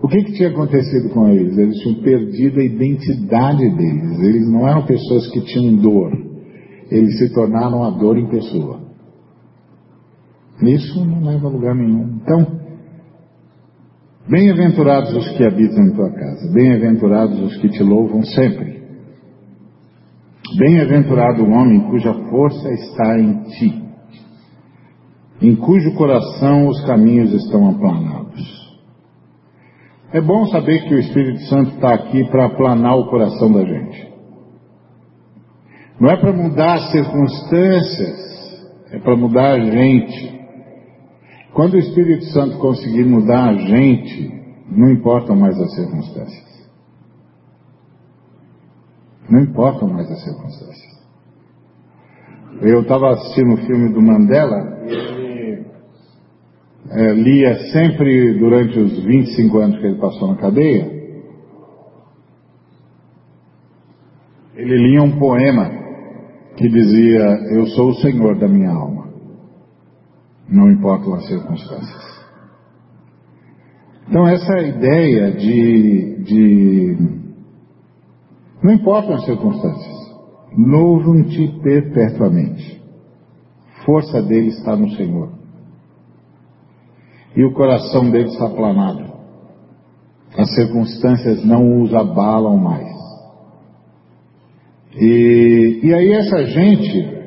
O 0.00 0.06
que, 0.06 0.22
que 0.22 0.32
tinha 0.34 0.50
acontecido 0.50 1.08
com 1.12 1.28
eles? 1.28 1.58
Eles 1.58 1.78
tinham 1.78 2.00
perdido 2.02 2.60
a 2.60 2.64
identidade 2.64 3.68
deles. 3.68 4.20
Eles 4.20 4.48
não 4.48 4.68
eram 4.68 4.86
pessoas 4.86 5.26
que 5.32 5.40
tinham 5.40 5.74
dor. 5.74 6.12
Eles 6.90 7.18
se 7.18 7.34
tornaram 7.34 7.82
a 7.82 7.90
dor 7.90 8.16
em 8.16 8.28
pessoa. 8.28 8.80
Isso 10.62 11.04
não 11.04 11.24
leva 11.24 11.48
a 11.48 11.50
lugar 11.50 11.74
nenhum. 11.74 12.20
Então, 12.22 12.57
bem-aventurados 14.28 15.14
os 15.14 15.28
que 15.36 15.44
habitam 15.44 15.84
em 15.84 15.94
tua 15.94 16.10
casa, 16.10 16.52
bem-aventurados 16.52 17.40
os 17.40 17.56
que 17.56 17.68
te 17.68 17.82
louvam 17.82 18.22
sempre. 18.22 18.78
Bem-aventurado 20.56 21.42
o 21.42 21.50
homem 21.50 21.88
cuja 21.90 22.12
força 22.30 22.70
está 22.72 23.18
em 23.18 23.42
ti, 23.44 23.82
em 25.42 25.56
cujo 25.56 25.94
coração 25.94 26.68
os 26.68 26.84
caminhos 26.84 27.32
estão 27.32 27.70
aplanados. 27.70 28.68
É 30.12 30.20
bom 30.20 30.46
saber 30.46 30.88
que 30.88 30.94
o 30.94 30.98
Espírito 30.98 31.40
Santo 31.48 31.74
está 31.74 31.94
aqui 31.94 32.24
para 32.30 32.46
aplanar 32.46 32.96
o 32.96 33.10
coração 33.10 33.52
da 33.52 33.62
gente. 33.62 34.08
Não 36.00 36.08
é 36.10 36.16
para 36.16 36.32
mudar 36.32 36.74
as 36.74 36.90
circunstâncias, 36.90 38.16
é 38.90 38.98
para 39.00 39.16
mudar 39.16 39.52
a 39.52 39.60
gente. 39.60 40.37
Quando 41.58 41.74
o 41.74 41.78
Espírito 41.78 42.24
Santo 42.26 42.56
conseguir 42.58 43.04
mudar 43.04 43.48
a 43.48 43.54
gente, 43.54 44.30
não 44.70 44.92
importam 44.92 45.34
mais 45.34 45.60
as 45.60 45.74
circunstâncias. 45.74 46.70
Não 49.28 49.40
importam 49.40 49.88
mais 49.88 50.08
as 50.08 50.22
circunstâncias. 50.22 51.02
Eu 52.62 52.82
estava 52.82 53.10
assistindo 53.10 53.54
o 53.54 53.66
filme 53.66 53.92
do 53.92 54.00
Mandela 54.00 54.86
e 54.86 54.92
ele 54.92 55.66
é, 56.90 57.12
lia 57.14 57.72
sempre, 57.72 58.38
durante 58.38 58.78
os 58.78 59.02
25 59.02 59.58
anos 59.58 59.80
que 59.80 59.86
ele 59.86 59.98
passou 59.98 60.28
na 60.28 60.36
cadeia, 60.36 60.88
ele 64.54 64.76
lia 64.76 65.02
um 65.02 65.18
poema 65.18 65.68
que 66.56 66.68
dizia: 66.68 67.18
Eu 67.50 67.66
sou 67.66 67.88
o 67.88 67.94
Senhor 67.96 68.38
da 68.38 68.46
minha 68.46 68.70
alma. 68.70 68.97
Não 70.48 70.70
importam 70.70 71.14
as 71.14 71.26
circunstâncias. 71.26 72.08
Então, 74.08 74.26
essa 74.26 74.58
ideia 74.58 75.32
de, 75.32 76.22
de 76.24 77.18
não 78.62 78.72
importam 78.72 79.14
as 79.14 79.24
circunstâncias. 79.24 79.98
Louvam-te 80.56 81.48
perpetuamente. 81.62 82.82
Força 83.84 84.22
dele 84.22 84.48
está 84.48 84.76
no 84.76 84.90
Senhor. 84.90 85.32
E 87.36 87.44
o 87.44 87.52
coração 87.52 88.10
dele 88.10 88.28
está 88.28 88.46
aplanado. 88.46 89.08
As 90.36 90.54
circunstâncias 90.54 91.44
não 91.44 91.82
os 91.82 91.94
abalam 91.94 92.56
mais. 92.56 92.88
E, 94.94 95.80
e 95.84 95.94
aí 95.94 96.12
essa 96.12 96.44
gente, 96.44 97.17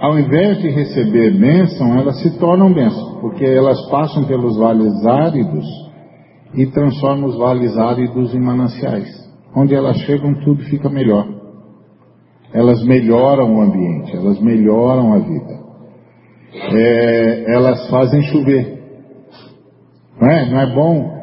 ao 0.00 0.18
invés 0.18 0.58
de 0.62 0.70
receber 0.70 1.38
bênção, 1.38 1.98
elas 1.98 2.22
se 2.22 2.38
tornam 2.38 2.72
bênção, 2.72 3.20
porque 3.20 3.44
elas 3.44 3.78
passam 3.90 4.24
pelos 4.24 4.56
vales 4.56 5.04
áridos 5.04 5.66
e 6.54 6.66
transformam 6.66 7.28
os 7.28 7.36
vales 7.36 7.76
áridos 7.76 8.34
em 8.34 8.40
mananciais. 8.40 9.08
Onde 9.54 9.74
elas 9.74 9.98
chegam, 9.98 10.34
tudo 10.42 10.62
fica 10.64 10.88
melhor. 10.88 11.28
Elas 12.52 12.82
melhoram 12.82 13.54
o 13.54 13.60
ambiente, 13.60 14.16
elas 14.16 14.40
melhoram 14.40 15.12
a 15.12 15.18
vida. 15.18 15.60
É, 16.72 17.52
elas 17.52 17.88
fazem 17.90 18.22
chover. 18.22 18.80
Não 20.18 20.28
é, 20.28 20.50
não 20.50 20.60
é 20.60 20.74
bom 20.74 21.20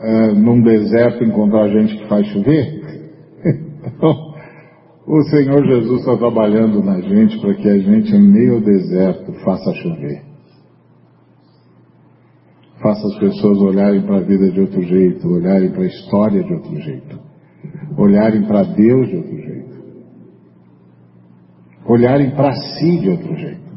é, 0.00 0.32
num 0.32 0.62
deserto 0.62 1.22
encontrar 1.22 1.68
gente 1.68 1.96
que 1.98 2.08
faz 2.08 2.26
chover? 2.28 2.82
então, 3.86 4.33
o 5.06 5.22
Senhor 5.24 5.64
Jesus 5.66 6.00
está 6.00 6.16
trabalhando 6.16 6.82
na 6.82 7.00
gente 7.00 7.38
para 7.40 7.54
que 7.54 7.68
a 7.68 7.78
gente, 7.78 8.14
em 8.14 8.22
meio 8.22 8.54
ao 8.54 8.60
deserto, 8.60 9.32
faça 9.44 9.72
chover. 9.74 10.22
Faça 12.80 13.06
as 13.06 13.18
pessoas 13.18 13.58
olharem 13.58 14.02
para 14.02 14.18
a 14.18 14.20
vida 14.20 14.50
de 14.50 14.60
outro 14.60 14.82
jeito, 14.82 15.28
olharem 15.28 15.70
para 15.70 15.82
a 15.82 15.86
história 15.86 16.42
de 16.42 16.52
outro 16.52 16.76
jeito 16.80 17.24
olharem 17.96 18.42
para 18.46 18.62
Deus 18.62 19.08
de 19.08 19.16
outro 19.16 19.36
jeito, 19.36 19.84
olharem 21.86 22.30
para 22.30 22.52
si 22.52 22.98
de 23.00 23.10
outro 23.10 23.36
jeito, 23.36 23.74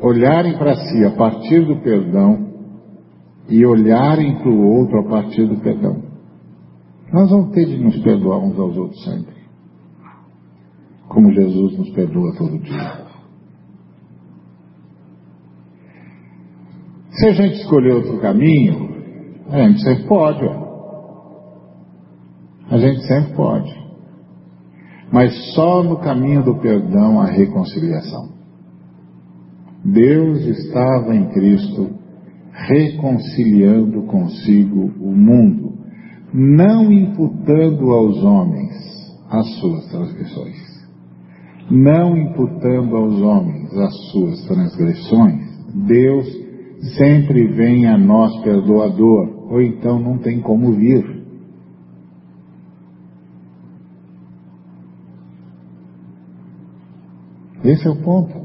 olharem 0.00 0.58
para 0.58 0.74
si 0.74 1.04
a 1.04 1.10
partir 1.12 1.64
do 1.64 1.80
perdão 1.82 2.50
e 3.48 3.64
olharem 3.66 4.38
para 4.38 4.48
o 4.48 4.78
outro 4.78 5.00
a 5.00 5.08
partir 5.08 5.46
do 5.46 5.60
perdão. 5.60 6.09
Nós 7.12 7.30
vamos 7.30 7.50
ter 7.52 7.66
de 7.66 7.76
nos 7.76 7.98
perdoar 8.02 8.38
uns 8.38 8.58
aos 8.58 8.76
outros 8.76 9.04
sempre, 9.04 9.34
como 11.08 11.32
Jesus 11.32 11.78
nos 11.78 11.90
perdoa 11.90 12.34
todo 12.36 12.58
dia. 12.58 13.10
Se 17.10 17.26
a 17.26 17.32
gente 17.32 17.56
escolher 17.56 17.94
outro 17.94 18.20
caminho, 18.20 18.88
a 19.48 19.68
gente 19.68 19.82
sempre 19.82 20.04
pode, 20.06 20.44
ó. 20.44 20.70
A 22.70 22.78
gente 22.78 23.02
sempre 23.06 23.34
pode. 23.34 23.80
Mas 25.12 25.54
só 25.54 25.82
no 25.82 25.98
caminho 25.98 26.44
do 26.44 26.60
perdão 26.60 27.20
a 27.20 27.26
reconciliação. 27.26 28.30
Deus 29.84 30.46
estava 30.46 31.14
em 31.14 31.28
Cristo 31.30 31.90
reconciliando 32.52 34.02
consigo 34.02 34.92
o 35.00 35.12
mundo, 35.12 35.74
não 36.32 36.92
imputando 36.92 37.90
aos 37.90 38.22
homens 38.22 38.72
as 39.28 39.46
suas 39.60 39.86
transgressões, 39.88 40.56
não 41.70 42.16
imputando 42.16 42.96
aos 42.96 43.20
homens 43.20 43.72
as 43.76 44.10
suas 44.10 44.44
transgressões. 44.46 45.50
Deus 45.86 46.26
sempre 46.96 47.46
vem 47.48 47.86
a 47.86 47.96
nós 47.96 48.36
perdoador, 48.42 49.52
ou 49.52 49.60
então 49.60 50.00
não 50.00 50.18
tem 50.18 50.40
como 50.40 50.72
vir. 50.72 51.20
Esse 57.62 57.86
é 57.86 57.90
o 57.90 58.02
ponto. 58.02 58.40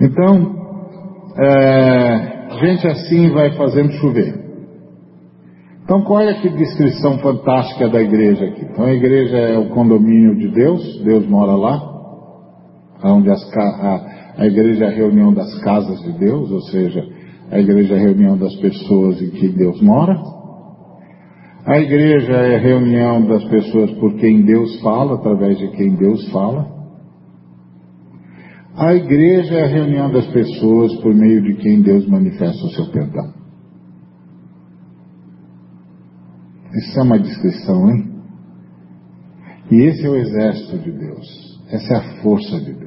Então, 0.00 0.56
é, 1.36 2.33
gente 2.58 2.86
assim 2.86 3.30
vai 3.30 3.52
fazendo 3.52 3.92
chover. 3.92 4.44
Então, 5.84 6.02
qual 6.02 6.20
é 6.20 6.30
a 6.30 6.40
descrição 6.40 7.18
fantástica 7.18 7.88
da 7.88 8.00
igreja 8.00 8.44
aqui? 8.46 8.64
Então, 8.64 8.86
a 8.86 8.92
igreja 8.92 9.36
é 9.36 9.58
o 9.58 9.68
condomínio 9.68 10.34
de 10.34 10.48
Deus, 10.48 11.02
Deus 11.04 11.26
mora 11.28 11.54
lá, 11.54 11.78
onde 13.04 13.30
as, 13.30 13.42
a, 13.54 14.06
a 14.38 14.46
igreja 14.46 14.86
é 14.86 14.88
a 14.88 14.96
reunião 14.96 15.34
das 15.34 15.58
casas 15.60 16.00
de 16.00 16.12
Deus, 16.18 16.50
ou 16.50 16.62
seja, 16.62 17.04
a 17.50 17.60
igreja 17.60 17.94
é 17.94 17.98
a 17.98 18.00
reunião 18.00 18.38
das 18.38 18.54
pessoas 18.56 19.20
em 19.20 19.30
que 19.30 19.48
Deus 19.48 19.80
mora. 19.82 20.18
A 21.66 21.78
igreja 21.78 22.32
é 22.32 22.56
a 22.56 22.60
reunião 22.60 23.26
das 23.26 23.44
pessoas 23.44 23.90
por 23.92 24.14
quem 24.14 24.42
Deus 24.42 24.80
fala, 24.80 25.14
através 25.14 25.58
de 25.58 25.68
quem 25.68 25.94
Deus 25.96 26.30
fala. 26.30 26.73
A 28.76 28.94
igreja 28.94 29.54
é 29.54 29.62
a 29.64 29.68
reunião 29.68 30.10
das 30.10 30.26
pessoas 30.26 30.94
por 31.00 31.14
meio 31.14 31.42
de 31.42 31.54
quem 31.54 31.82
Deus 31.82 32.06
manifesta 32.08 32.64
o 32.64 32.70
seu 32.70 32.90
perdão. 32.90 33.32
Isso 36.74 36.98
é 36.98 37.02
uma 37.02 37.18
descrição, 37.18 37.88
hein? 37.88 38.12
E 39.70 39.76
esse 39.76 40.04
é 40.04 40.10
o 40.10 40.16
exército 40.16 40.78
de 40.78 40.90
Deus. 40.90 41.60
Essa 41.70 41.94
é 41.94 41.96
a 41.96 42.22
força 42.22 42.60
de 42.60 42.72
Deus. 42.72 42.84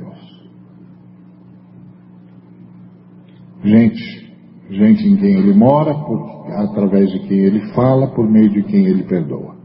gente, 3.67 4.33
gente 4.69 5.07
em 5.07 5.17
quem 5.17 5.35
ele 5.35 5.53
mora, 5.53 5.93
por, 5.93 6.51
através 6.51 7.11
de 7.11 7.19
quem 7.27 7.39
ele 7.39 7.73
fala, 7.73 8.07
por 8.07 8.29
meio 8.29 8.49
de 8.49 8.63
quem 8.63 8.85
ele 8.85 9.03
perdoa. 9.03 9.55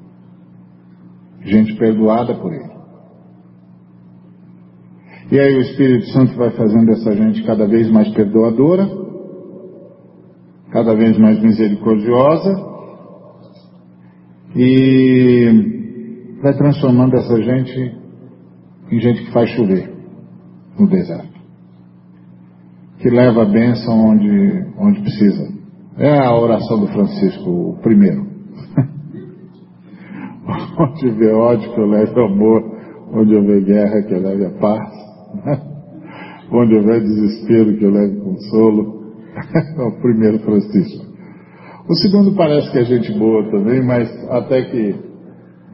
Gente 1.41 1.75
perdoada 1.77 2.35
por 2.35 2.53
ele. 2.53 2.72
E 5.33 5.41
aí 5.41 5.57
o 5.57 5.61
Espírito 5.63 6.07
Santo 6.13 6.37
vai 6.37 6.51
fazendo 6.51 6.93
essa 6.93 7.13
gente 7.13 7.43
cada 7.43 7.67
vez 7.67 7.91
mais 7.91 8.09
perdoadora, 8.11 8.89
cada 10.71 10.95
vez 10.95 11.19
mais 11.19 11.43
misericordiosa, 11.43 12.55
e 14.55 16.39
vai 16.41 16.57
transformando 16.57 17.17
essa 17.17 17.43
gente 17.43 17.97
em 18.91 19.01
gente 19.01 19.25
que 19.25 19.33
faz 19.33 19.51
chover 19.51 19.91
no 20.79 20.87
deserto 20.87 21.33
que 23.03 23.11
leva 23.11 23.43
a 23.43 23.47
bênção 23.47 23.99
onde, 23.99 24.65
onde 24.79 25.01
precisa. 25.01 25.53
É 25.99 26.25
a 26.25 26.39
oração 26.39 26.81
do 26.81 26.87
Francisco, 26.87 27.51
o 27.51 27.77
primeiro. 27.83 28.23
onde 30.79 31.11
vê 31.11 31.33
ódio, 31.33 31.75
que 31.75 31.81
eu 31.81 31.87
leve 31.87 32.21
amor. 32.21 32.63
Onde 33.15 33.35
houver 33.35 33.63
guerra, 33.65 34.03
que 34.07 34.15
eu 34.15 34.23
leve 34.23 34.47
a 34.47 34.51
paz. 34.51 35.02
Onde 36.53 36.75
houver 36.75 37.01
desespero 37.01 37.79
que 37.79 37.85
eu 37.85 37.91
leve 37.91 38.21
consolo. 38.21 39.03
é 39.79 39.83
o 39.83 39.93
primeiro 40.01 40.39
Francisco. 40.41 41.07
O 41.89 41.95
segundo 41.95 42.37
parece 42.37 42.71
que 42.71 42.79
é 42.79 42.85
gente 42.85 43.13
boa 43.19 43.51
também, 43.51 43.83
mas 43.85 44.09
até 44.31 44.63
que 44.63 44.95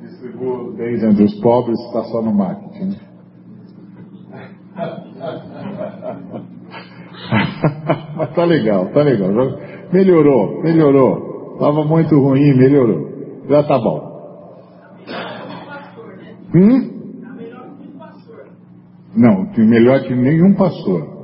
distribua 0.00 0.72
bens 0.74 1.02
entre 1.02 1.24
os 1.24 1.34
pobres 1.40 1.78
está 1.86 2.04
só 2.04 2.22
no 2.22 2.32
marketing. 2.32 2.96
mas 8.16 8.34
tá 8.34 8.44
legal, 8.44 8.86
tá 8.92 9.02
legal. 9.02 9.30
Melhorou, 9.92 10.62
melhorou. 10.62 11.54
Estava 11.54 11.84
muito 11.84 12.16
ruim, 12.20 12.56
melhorou. 12.56 13.08
Já 13.48 13.64
tá 13.64 13.78
bom. 13.78 14.06
Hum? 16.54 16.97
Não, 19.16 19.50
melhor 19.56 20.02
que 20.02 20.14
nenhum 20.14 20.54
pastor. 20.54 21.18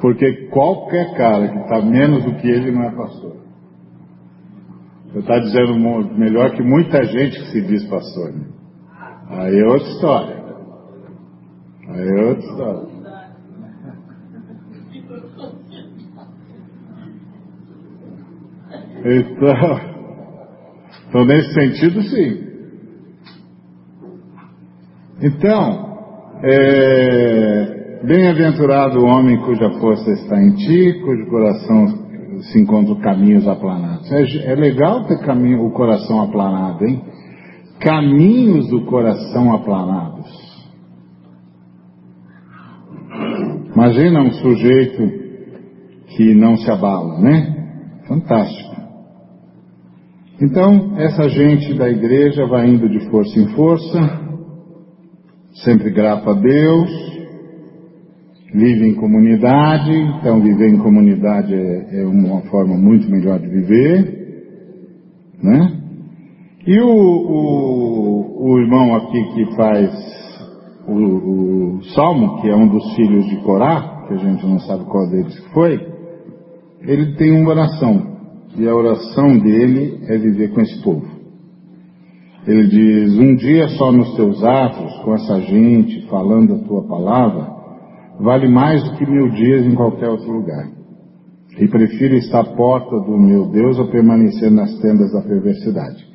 Porque 0.00 0.48
qualquer 0.48 1.14
cara 1.16 1.48
que 1.48 1.58
está 1.58 1.82
menos 1.82 2.24
do 2.24 2.34
que 2.36 2.48
ele 2.48 2.70
não 2.70 2.84
é 2.84 2.90
pastor. 2.90 3.36
Você 5.06 5.18
está 5.18 5.38
dizendo 5.38 5.74
melhor 6.16 6.52
que 6.52 6.62
muita 6.62 7.04
gente 7.04 7.38
que 7.38 7.50
se 7.50 7.62
diz 7.62 7.84
pastor. 7.88 8.32
Né? 8.32 8.46
Aí 9.28 9.58
é 9.58 9.66
outra 9.66 9.88
história. 9.88 10.44
Aí 11.88 12.08
é 12.08 12.24
outra 12.24 12.44
história. 12.44 13.00
Então, 19.02 19.80
então 21.08 21.24
nesse 21.24 21.54
sentido, 21.54 22.02
sim. 22.02 22.49
Então, 25.22 25.90
é, 26.42 28.00
bem-aventurado 28.04 29.00
o 29.00 29.04
homem 29.04 29.36
cuja 29.42 29.70
força 29.78 30.10
está 30.12 30.42
em 30.42 30.54
ti, 30.54 31.00
cujo 31.04 31.28
coração 31.28 31.86
se 32.40 32.58
encontra 32.58 32.94
caminhos 32.96 33.46
aplanados. 33.46 34.10
É, 34.10 34.52
é 34.52 34.54
legal 34.54 35.04
ter 35.04 35.18
caminho, 35.20 35.66
o 35.66 35.72
coração 35.72 36.22
aplanado, 36.22 36.86
hein? 36.86 37.02
Caminhos 37.80 38.68
do 38.68 38.86
coração 38.86 39.54
aplanados. 39.54 40.26
Imagina 43.74 44.22
um 44.22 44.32
sujeito 44.32 45.20
que 46.16 46.34
não 46.34 46.56
se 46.56 46.70
abala, 46.70 47.20
né? 47.20 48.02
Fantástico. 48.08 48.70
Então, 50.42 50.94
essa 50.96 51.28
gente 51.28 51.74
da 51.74 51.90
igreja 51.90 52.46
vai 52.46 52.66
indo 52.68 52.88
de 52.88 53.10
força 53.10 53.38
em 53.38 53.48
força, 53.48 54.29
sempre 55.64 55.90
grato 55.90 56.30
a 56.30 56.34
Deus, 56.34 56.90
vive 58.54 58.88
em 58.88 58.94
comunidade, 58.94 59.92
então 59.92 60.40
viver 60.40 60.68
em 60.68 60.78
comunidade 60.78 61.54
é, 61.54 62.00
é 62.00 62.06
uma 62.06 62.40
forma 62.42 62.76
muito 62.76 63.10
melhor 63.10 63.38
de 63.38 63.48
viver, 63.48 64.20
né? 65.42 65.76
E 66.66 66.80
o, 66.80 66.88
o, 66.88 68.52
o 68.52 68.58
irmão 68.60 68.94
aqui 68.96 69.24
que 69.34 69.56
faz 69.56 69.90
o, 70.86 70.94
o, 70.94 71.82
Salmo, 71.94 72.40
que 72.40 72.48
é 72.48 72.56
um 72.56 72.68
dos 72.68 72.94
filhos 72.94 73.26
de 73.26 73.36
Corá, 73.42 74.06
que 74.06 74.14
a 74.14 74.18
gente 74.18 74.46
não 74.46 74.58
sabe 74.60 74.84
qual 74.84 75.08
deles 75.08 75.36
foi, 75.52 75.80
ele 76.82 77.14
tem 77.16 77.32
uma 77.32 77.50
oração, 77.50 78.18
e 78.56 78.68
a 78.68 78.74
oração 78.74 79.38
dele 79.38 80.00
é 80.08 80.18
viver 80.18 80.52
com 80.52 80.60
esse 80.60 80.82
povo. 80.82 81.19
Ele 82.46 82.66
diz: 82.66 83.18
Um 83.18 83.34
dia 83.34 83.68
só 83.68 83.92
nos 83.92 84.14
teus 84.16 84.42
atos, 84.42 84.94
com 85.04 85.14
essa 85.14 85.40
gente, 85.42 86.06
falando 86.08 86.54
a 86.54 86.58
tua 86.58 86.86
palavra, 86.86 87.46
vale 88.18 88.48
mais 88.48 88.82
do 88.82 88.96
que 88.96 89.10
mil 89.10 89.28
dias 89.30 89.66
em 89.66 89.74
qualquer 89.74 90.08
outro 90.08 90.30
lugar. 90.30 90.68
E 91.58 91.68
prefiro 91.68 92.14
estar 92.14 92.40
à 92.40 92.44
porta 92.44 92.96
do 93.00 93.18
meu 93.18 93.46
Deus 93.50 93.78
a 93.78 93.84
permanecer 93.84 94.50
nas 94.50 94.74
tendas 94.78 95.12
da 95.12 95.20
perversidade. 95.20 96.08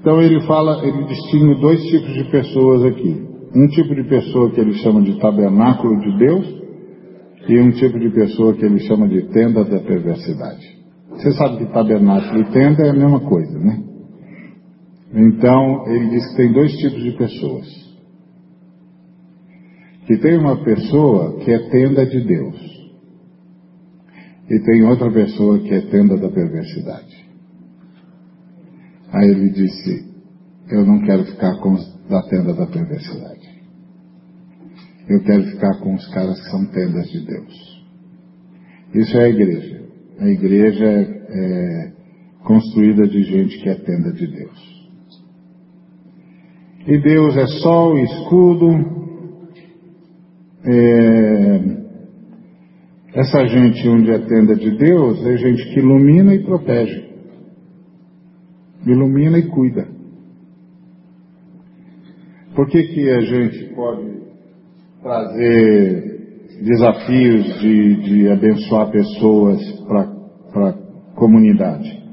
Então 0.00 0.22
ele 0.22 0.40
fala, 0.46 0.86
ele 0.86 1.04
distingue 1.04 1.60
dois 1.60 1.82
tipos 1.82 2.14
de 2.14 2.30
pessoas 2.30 2.84
aqui. 2.84 3.26
Um 3.54 3.66
tipo 3.66 3.94
de 3.94 4.04
pessoa 4.04 4.50
que 4.50 4.60
ele 4.60 4.74
chama 4.74 5.02
de 5.02 5.18
tabernáculo 5.18 5.98
de 5.98 6.18
Deus 6.18 6.58
e 7.48 7.58
um 7.58 7.70
tipo 7.72 7.98
de 7.98 8.10
pessoa 8.10 8.52
que 8.54 8.64
ele 8.64 8.78
chama 8.80 9.08
de 9.08 9.22
tenda 9.32 9.64
da 9.64 9.80
perversidade. 9.80 10.78
Você 11.10 11.32
sabe 11.32 11.58
que 11.58 11.72
tabernáculo 11.72 12.42
e 12.42 12.44
tenda 12.52 12.86
é 12.86 12.90
a 12.90 12.94
mesma 12.94 13.20
coisa, 13.20 13.58
né? 13.58 13.87
Então, 15.12 15.86
ele 15.88 16.10
diz 16.10 16.28
que 16.28 16.36
tem 16.36 16.52
dois 16.52 16.72
tipos 16.72 17.02
de 17.02 17.12
pessoas. 17.12 17.66
Que 20.06 20.18
tem 20.18 20.38
uma 20.38 20.62
pessoa 20.62 21.38
que 21.40 21.50
é 21.50 21.70
tenda 21.70 22.04
de 22.06 22.20
Deus. 22.26 22.56
E 24.50 24.58
tem 24.60 24.82
outra 24.84 25.10
pessoa 25.10 25.58
que 25.60 25.72
é 25.72 25.80
tenda 25.82 26.16
da 26.16 26.30
perversidade. 26.30 27.28
Aí 29.12 29.30
ele 29.30 29.50
disse, 29.50 30.08
eu 30.70 30.84
não 30.84 31.00
quero 31.02 31.24
ficar 31.24 31.58
com 31.60 31.72
os 31.72 31.98
da 32.08 32.22
tenda 32.22 32.54
da 32.54 32.66
perversidade. 32.66 33.48
Eu 35.08 35.22
quero 35.22 35.44
ficar 35.44 35.78
com 35.80 35.94
os 35.94 36.06
caras 36.08 36.38
que 36.40 36.50
são 36.50 36.66
tendas 36.66 37.10
de 37.10 37.24
Deus. 37.24 37.84
Isso 38.94 39.16
é 39.16 39.24
a 39.24 39.28
igreja. 39.28 39.82
A 40.18 40.28
igreja 40.28 40.84
é, 40.84 41.02
é 41.02 41.92
construída 42.44 43.06
de 43.06 43.22
gente 43.24 43.58
que 43.58 43.68
é 43.68 43.74
tenda 43.74 44.12
de 44.12 44.26
Deus 44.26 44.77
e 46.88 46.96
Deus 46.96 47.36
é 47.36 47.46
sol 47.60 47.98
escudo. 47.98 48.70
É, 50.64 51.60
essa 53.14 53.46
gente 53.46 53.86
onde 53.88 54.10
é 54.10 54.18
tenda 54.18 54.56
de 54.56 54.70
Deus 54.78 55.24
é 55.26 55.36
gente 55.36 55.68
que 55.68 55.80
ilumina 55.80 56.34
e 56.34 56.42
protege. 56.42 57.08
Ilumina 58.86 59.38
e 59.38 59.48
cuida. 59.48 59.86
Por 62.54 62.68
que, 62.68 62.82
que 62.82 63.10
a 63.10 63.20
gente 63.20 63.74
pode 63.74 64.08
trazer 65.02 66.18
desafios 66.62 67.60
de, 67.60 67.96
de 67.96 68.28
abençoar 68.30 68.90
pessoas 68.90 69.60
para 69.86 70.70
a 70.70 70.72
comunidade? 71.14 72.07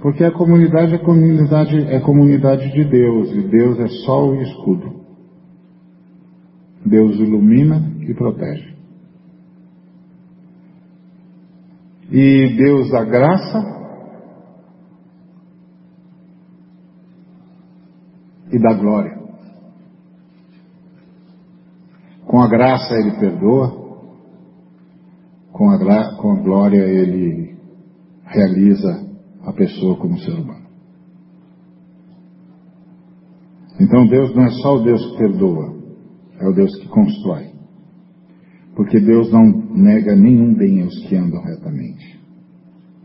Porque 0.00 0.24
a 0.24 0.32
comunidade 0.32 0.94
é 0.94 0.98
comunidade, 0.98 1.76
é 1.76 2.00
comunidade 2.00 2.72
de 2.72 2.84
Deus, 2.84 3.32
e 3.32 3.42
Deus 3.42 3.78
é 3.78 3.88
sol 4.04 4.34
e 4.34 4.42
escudo. 4.44 5.00
Deus 6.86 7.16
ilumina 7.16 7.92
e 8.00 8.14
protege. 8.14 8.74
E 12.10 12.56
Deus 12.56 12.90
dá 12.90 13.04
graça 13.04 13.58
e 18.50 18.58
dá 18.58 18.72
glória. 18.72 19.20
Com 22.26 22.40
a 22.40 22.48
graça 22.48 22.94
ele 22.94 23.18
perdoa, 23.18 23.68
com 25.52 25.68
a, 25.68 26.16
com 26.16 26.32
a 26.32 26.42
glória 26.42 26.82
ele 26.84 27.54
realiza 28.24 29.09
a 29.44 29.52
pessoa 29.52 29.96
como 29.96 30.18
ser 30.18 30.32
humano. 30.32 30.70
Então 33.80 34.06
Deus 34.06 34.34
não 34.34 34.44
é 34.44 34.50
só 34.50 34.74
o 34.76 34.82
Deus 34.82 35.04
que 35.10 35.18
perdoa, 35.18 35.74
é 36.38 36.48
o 36.48 36.52
Deus 36.52 36.76
que 36.76 36.88
constrói. 36.88 37.50
Porque 38.76 39.00
Deus 39.00 39.32
não 39.32 39.44
nega 39.74 40.14
nenhum 40.14 40.54
bem 40.54 40.82
aos 40.82 40.96
que 41.06 41.16
andam 41.16 41.42
retamente. 41.42 42.20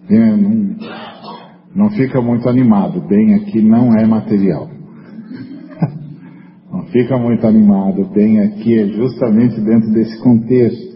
Não, 0.09 0.75
não 1.75 1.89
fica 1.91 2.21
muito 2.21 2.47
animado, 2.47 3.01
bem 3.07 3.35
aqui 3.35 3.61
não 3.61 3.93
é 3.97 4.05
material. 4.05 4.69
Não 6.71 6.83
fica 6.87 7.17
muito 7.17 7.47
animado, 7.47 8.05
bem 8.13 8.41
aqui 8.41 8.77
é 8.77 8.87
justamente 8.87 9.59
dentro 9.61 9.91
desse 9.91 10.21
contexto 10.21 10.95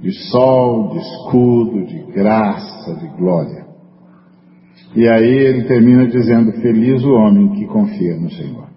de 0.00 0.12
sol, 0.30 0.92
de 0.92 0.98
escudo, 0.98 1.86
de 1.86 2.12
graça, 2.12 2.94
de 2.96 3.06
glória. 3.16 3.71
E 4.94 5.08
aí 5.08 5.28
ele 5.28 5.64
termina 5.64 6.06
dizendo: 6.06 6.52
Feliz 6.60 7.02
o 7.02 7.12
homem 7.12 7.50
que 7.50 7.66
confia 7.66 8.16
no 8.16 8.30
Senhor. 8.30 8.68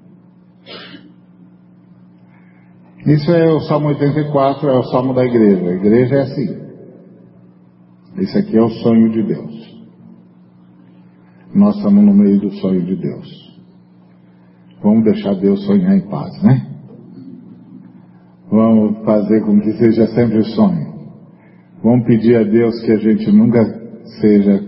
Isso 3.05 3.31
é 3.31 3.53
o 3.53 3.59
Salmo 3.61 3.89
84, 3.89 4.67
é 4.67 4.79
o 4.79 4.83
Salmo 4.83 5.13
da 5.13 5.23
igreja. 5.23 5.69
A 5.69 5.73
igreja 5.75 6.15
é 6.15 6.21
assim. 6.21 6.65
Esse 8.17 8.37
aqui 8.37 8.57
é 8.57 8.61
o 8.61 8.69
sonho 8.69 9.11
de 9.11 9.21
Deus. 9.21 9.75
Nós 11.53 11.75
estamos 11.77 12.03
no 12.03 12.13
meio 12.13 12.39
do 12.39 12.49
sonho 12.55 12.81
de 12.81 12.95
Deus. 12.95 13.45
Vamos 14.81 15.03
deixar 15.03 15.35
Deus 15.35 15.65
sonhar 15.65 15.95
em 15.95 16.07
paz, 16.09 16.41
né? 16.41 16.67
Vamos 18.49 19.03
fazer 19.05 19.41
com 19.41 19.59
que 19.59 19.73
seja 19.73 20.07
sempre 20.07 20.43
sonho. 20.43 20.95
Vamos 21.83 22.07
pedir 22.07 22.37
a 22.37 22.43
Deus 22.43 22.81
que 22.81 22.91
a 22.91 22.97
gente 22.97 23.31
nunca 23.31 23.63
seja 24.21 24.64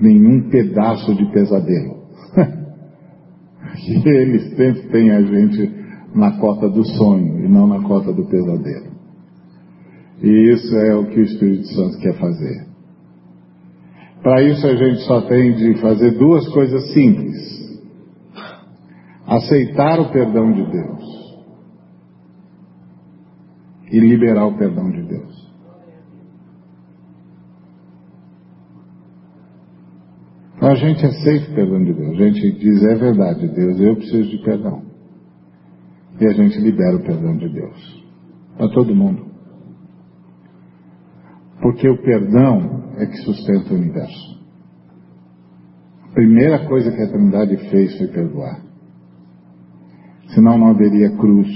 nenhum 0.00 0.48
pedaço 0.50 1.14
de 1.14 1.30
pesadelo. 1.32 1.96
que 3.76 4.08
ele 4.08 4.38
sempre 4.56 4.88
tem 4.88 5.10
a 5.10 5.22
gente 5.22 5.70
na 6.14 6.38
cota 6.38 6.68
do 6.68 6.84
sonho 6.84 7.44
e 7.44 7.48
não 7.48 7.66
na 7.66 7.82
cota 7.82 8.12
do 8.12 8.26
pesadelo. 8.26 8.96
E 10.22 10.52
isso 10.52 10.74
é 10.76 10.94
o 10.94 11.06
que 11.06 11.20
o 11.20 11.24
Espírito 11.24 11.66
Santo 11.74 11.98
quer 11.98 12.14
fazer. 12.14 12.66
Para 14.22 14.42
isso 14.42 14.66
a 14.66 14.74
gente 14.74 15.02
só 15.02 15.20
tem 15.22 15.54
de 15.54 15.80
fazer 15.80 16.12
duas 16.18 16.48
coisas 16.48 16.92
simples: 16.92 17.36
aceitar 19.26 20.00
o 20.00 20.10
perdão 20.10 20.52
de 20.52 20.64
Deus 20.70 21.16
e 23.92 24.00
liberar 24.00 24.46
o 24.46 24.56
perdão 24.56 24.90
de 24.90 25.02
Deus. 25.02 25.35
Então 30.66 30.74
a 30.74 30.80
gente 30.80 31.06
aceita 31.06 31.52
o 31.52 31.54
perdão 31.54 31.84
de 31.84 31.92
Deus, 31.92 32.10
a 32.10 32.24
gente 32.24 32.58
diz 32.58 32.82
é 32.82 32.96
verdade, 32.96 33.46
Deus, 33.46 33.78
eu 33.78 33.94
preciso 33.94 34.28
de 34.28 34.42
perdão. 34.42 34.82
E 36.20 36.26
a 36.26 36.32
gente 36.32 36.58
libera 36.58 36.96
o 36.96 37.04
perdão 37.04 37.36
de 37.36 37.48
Deus 37.48 38.04
para 38.56 38.68
todo 38.70 38.92
mundo. 38.92 39.26
Porque 41.62 41.88
o 41.88 42.02
perdão 42.02 42.82
é 42.96 43.06
que 43.06 43.16
sustenta 43.18 43.72
o 43.72 43.76
universo. 43.76 44.40
A 46.10 46.14
primeira 46.14 46.66
coisa 46.66 46.90
que 46.90 47.00
a 47.00 47.12
Trindade 47.12 47.56
fez 47.70 47.96
foi 47.98 48.08
perdoar. 48.08 48.60
Senão 50.34 50.58
não 50.58 50.70
haveria 50.70 51.16
cruz, 51.16 51.48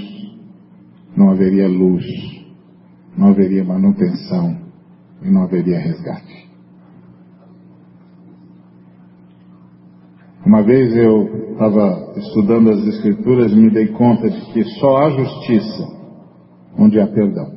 não 1.17 1.31
haveria 1.31 1.67
luz, 1.67 2.05
não 3.17 3.31
haveria 3.31 3.65
manutenção 3.65 4.57
e 5.21 5.29
não 5.29 5.43
haveria 5.43 5.79
resgate. 5.79 6.50
Uma 10.51 10.63
vez 10.63 10.93
eu 10.97 11.53
estava 11.53 12.13
estudando 12.17 12.71
as 12.71 12.85
Escrituras 12.85 13.53
e 13.53 13.55
me 13.55 13.71
dei 13.71 13.87
conta 13.87 14.29
de 14.29 14.41
que 14.51 14.65
só 14.81 14.97
há 14.97 15.09
justiça 15.11 15.87
onde 16.77 16.99
há 16.99 17.07
perdão. 17.07 17.55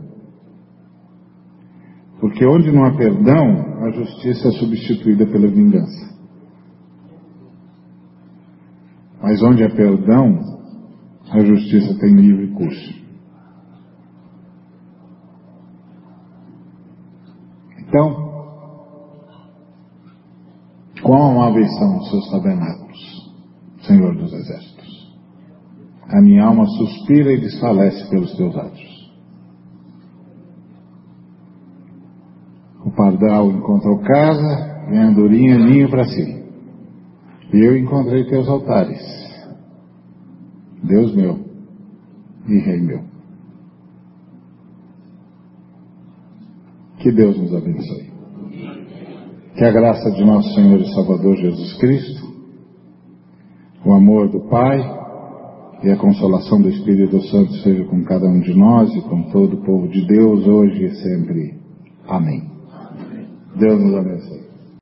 Porque 2.21 2.47
onde 2.47 2.71
não 2.71 2.85
há 2.85 2.97
perdão, 2.97 3.83
a 3.83 3.91
justiça 3.91 4.47
é 4.47 4.53
substituída 4.53 5.27
pela 5.27 5.49
vingança. 5.49 6.15
Mas 9.21 9.43
onde 9.43 9.65
há 9.65 9.71
perdão, 9.71 10.39
a 11.33 11.41
justiça 11.41 11.99
tem 11.99 12.15
livre 12.15 12.47
curso. 12.53 12.95
Então, 17.81 18.24
Quão 21.05 21.33
amáveis 21.33 21.71
são 21.77 21.99
os 21.99 22.09
seus 22.09 22.31
tabernáculos, 22.31 23.31
Senhor 23.83 24.17
dos 24.17 24.33
Exércitos. 24.33 25.15
A 26.09 26.19
minha 26.23 26.45
alma 26.45 26.67
suspira 26.67 27.31
e 27.31 27.41
desfalece 27.43 28.09
pelos 28.09 28.35
teus 28.35 28.57
atos. 28.57 29.13
O 32.87 32.91
pardal 32.91 33.51
encontrou 33.51 33.99
casa 33.99 34.89
e 34.91 34.97
a 34.97 35.09
andorinha 35.09 35.59
ninho 35.59 35.91
para 35.91 36.07
si. 36.07 36.43
E 37.53 37.61
eu 37.61 37.77
encontrei 37.77 38.25
teus 38.25 38.49
altares, 38.49 39.03
Deus 40.83 41.15
meu 41.15 41.39
e 42.49 42.59
Rei 42.61 42.81
meu. 42.81 43.03
Que 46.99 47.13
Deus 47.13 47.37
nos 47.37 47.55
abençoe. 47.55 48.14
Que 49.57 49.65
a 49.65 49.71
graça 49.71 50.11
de 50.11 50.25
nosso 50.25 50.53
Senhor 50.53 50.81
e 50.81 50.93
Salvador 50.93 51.37
Jesus 51.37 51.79
Cristo, 51.79 52.27
o 53.85 53.93
amor 53.93 54.29
do 54.29 54.41
Pai 54.49 54.81
e 55.85 55.91
a 55.91 55.97
consolação 55.97 56.61
do 56.61 56.69
Espírito 56.69 57.23
Santo 57.29 57.53
seja 57.63 57.85
com 57.85 58.03
cada 58.03 58.27
um 58.27 58.41
de 58.41 58.53
nós 58.53 58.93
e 58.93 59.01
com 59.03 59.23
todo 59.31 59.55
o 59.55 59.65
povo 59.65 59.87
de 59.89 60.05
Deus, 60.09 60.45
hoje 60.45 60.87
e 60.87 60.95
sempre. 60.97 61.61
Amém. 62.09 62.51
Deus 63.57 63.81
nos 63.81 63.95
abençoe. 63.95 64.44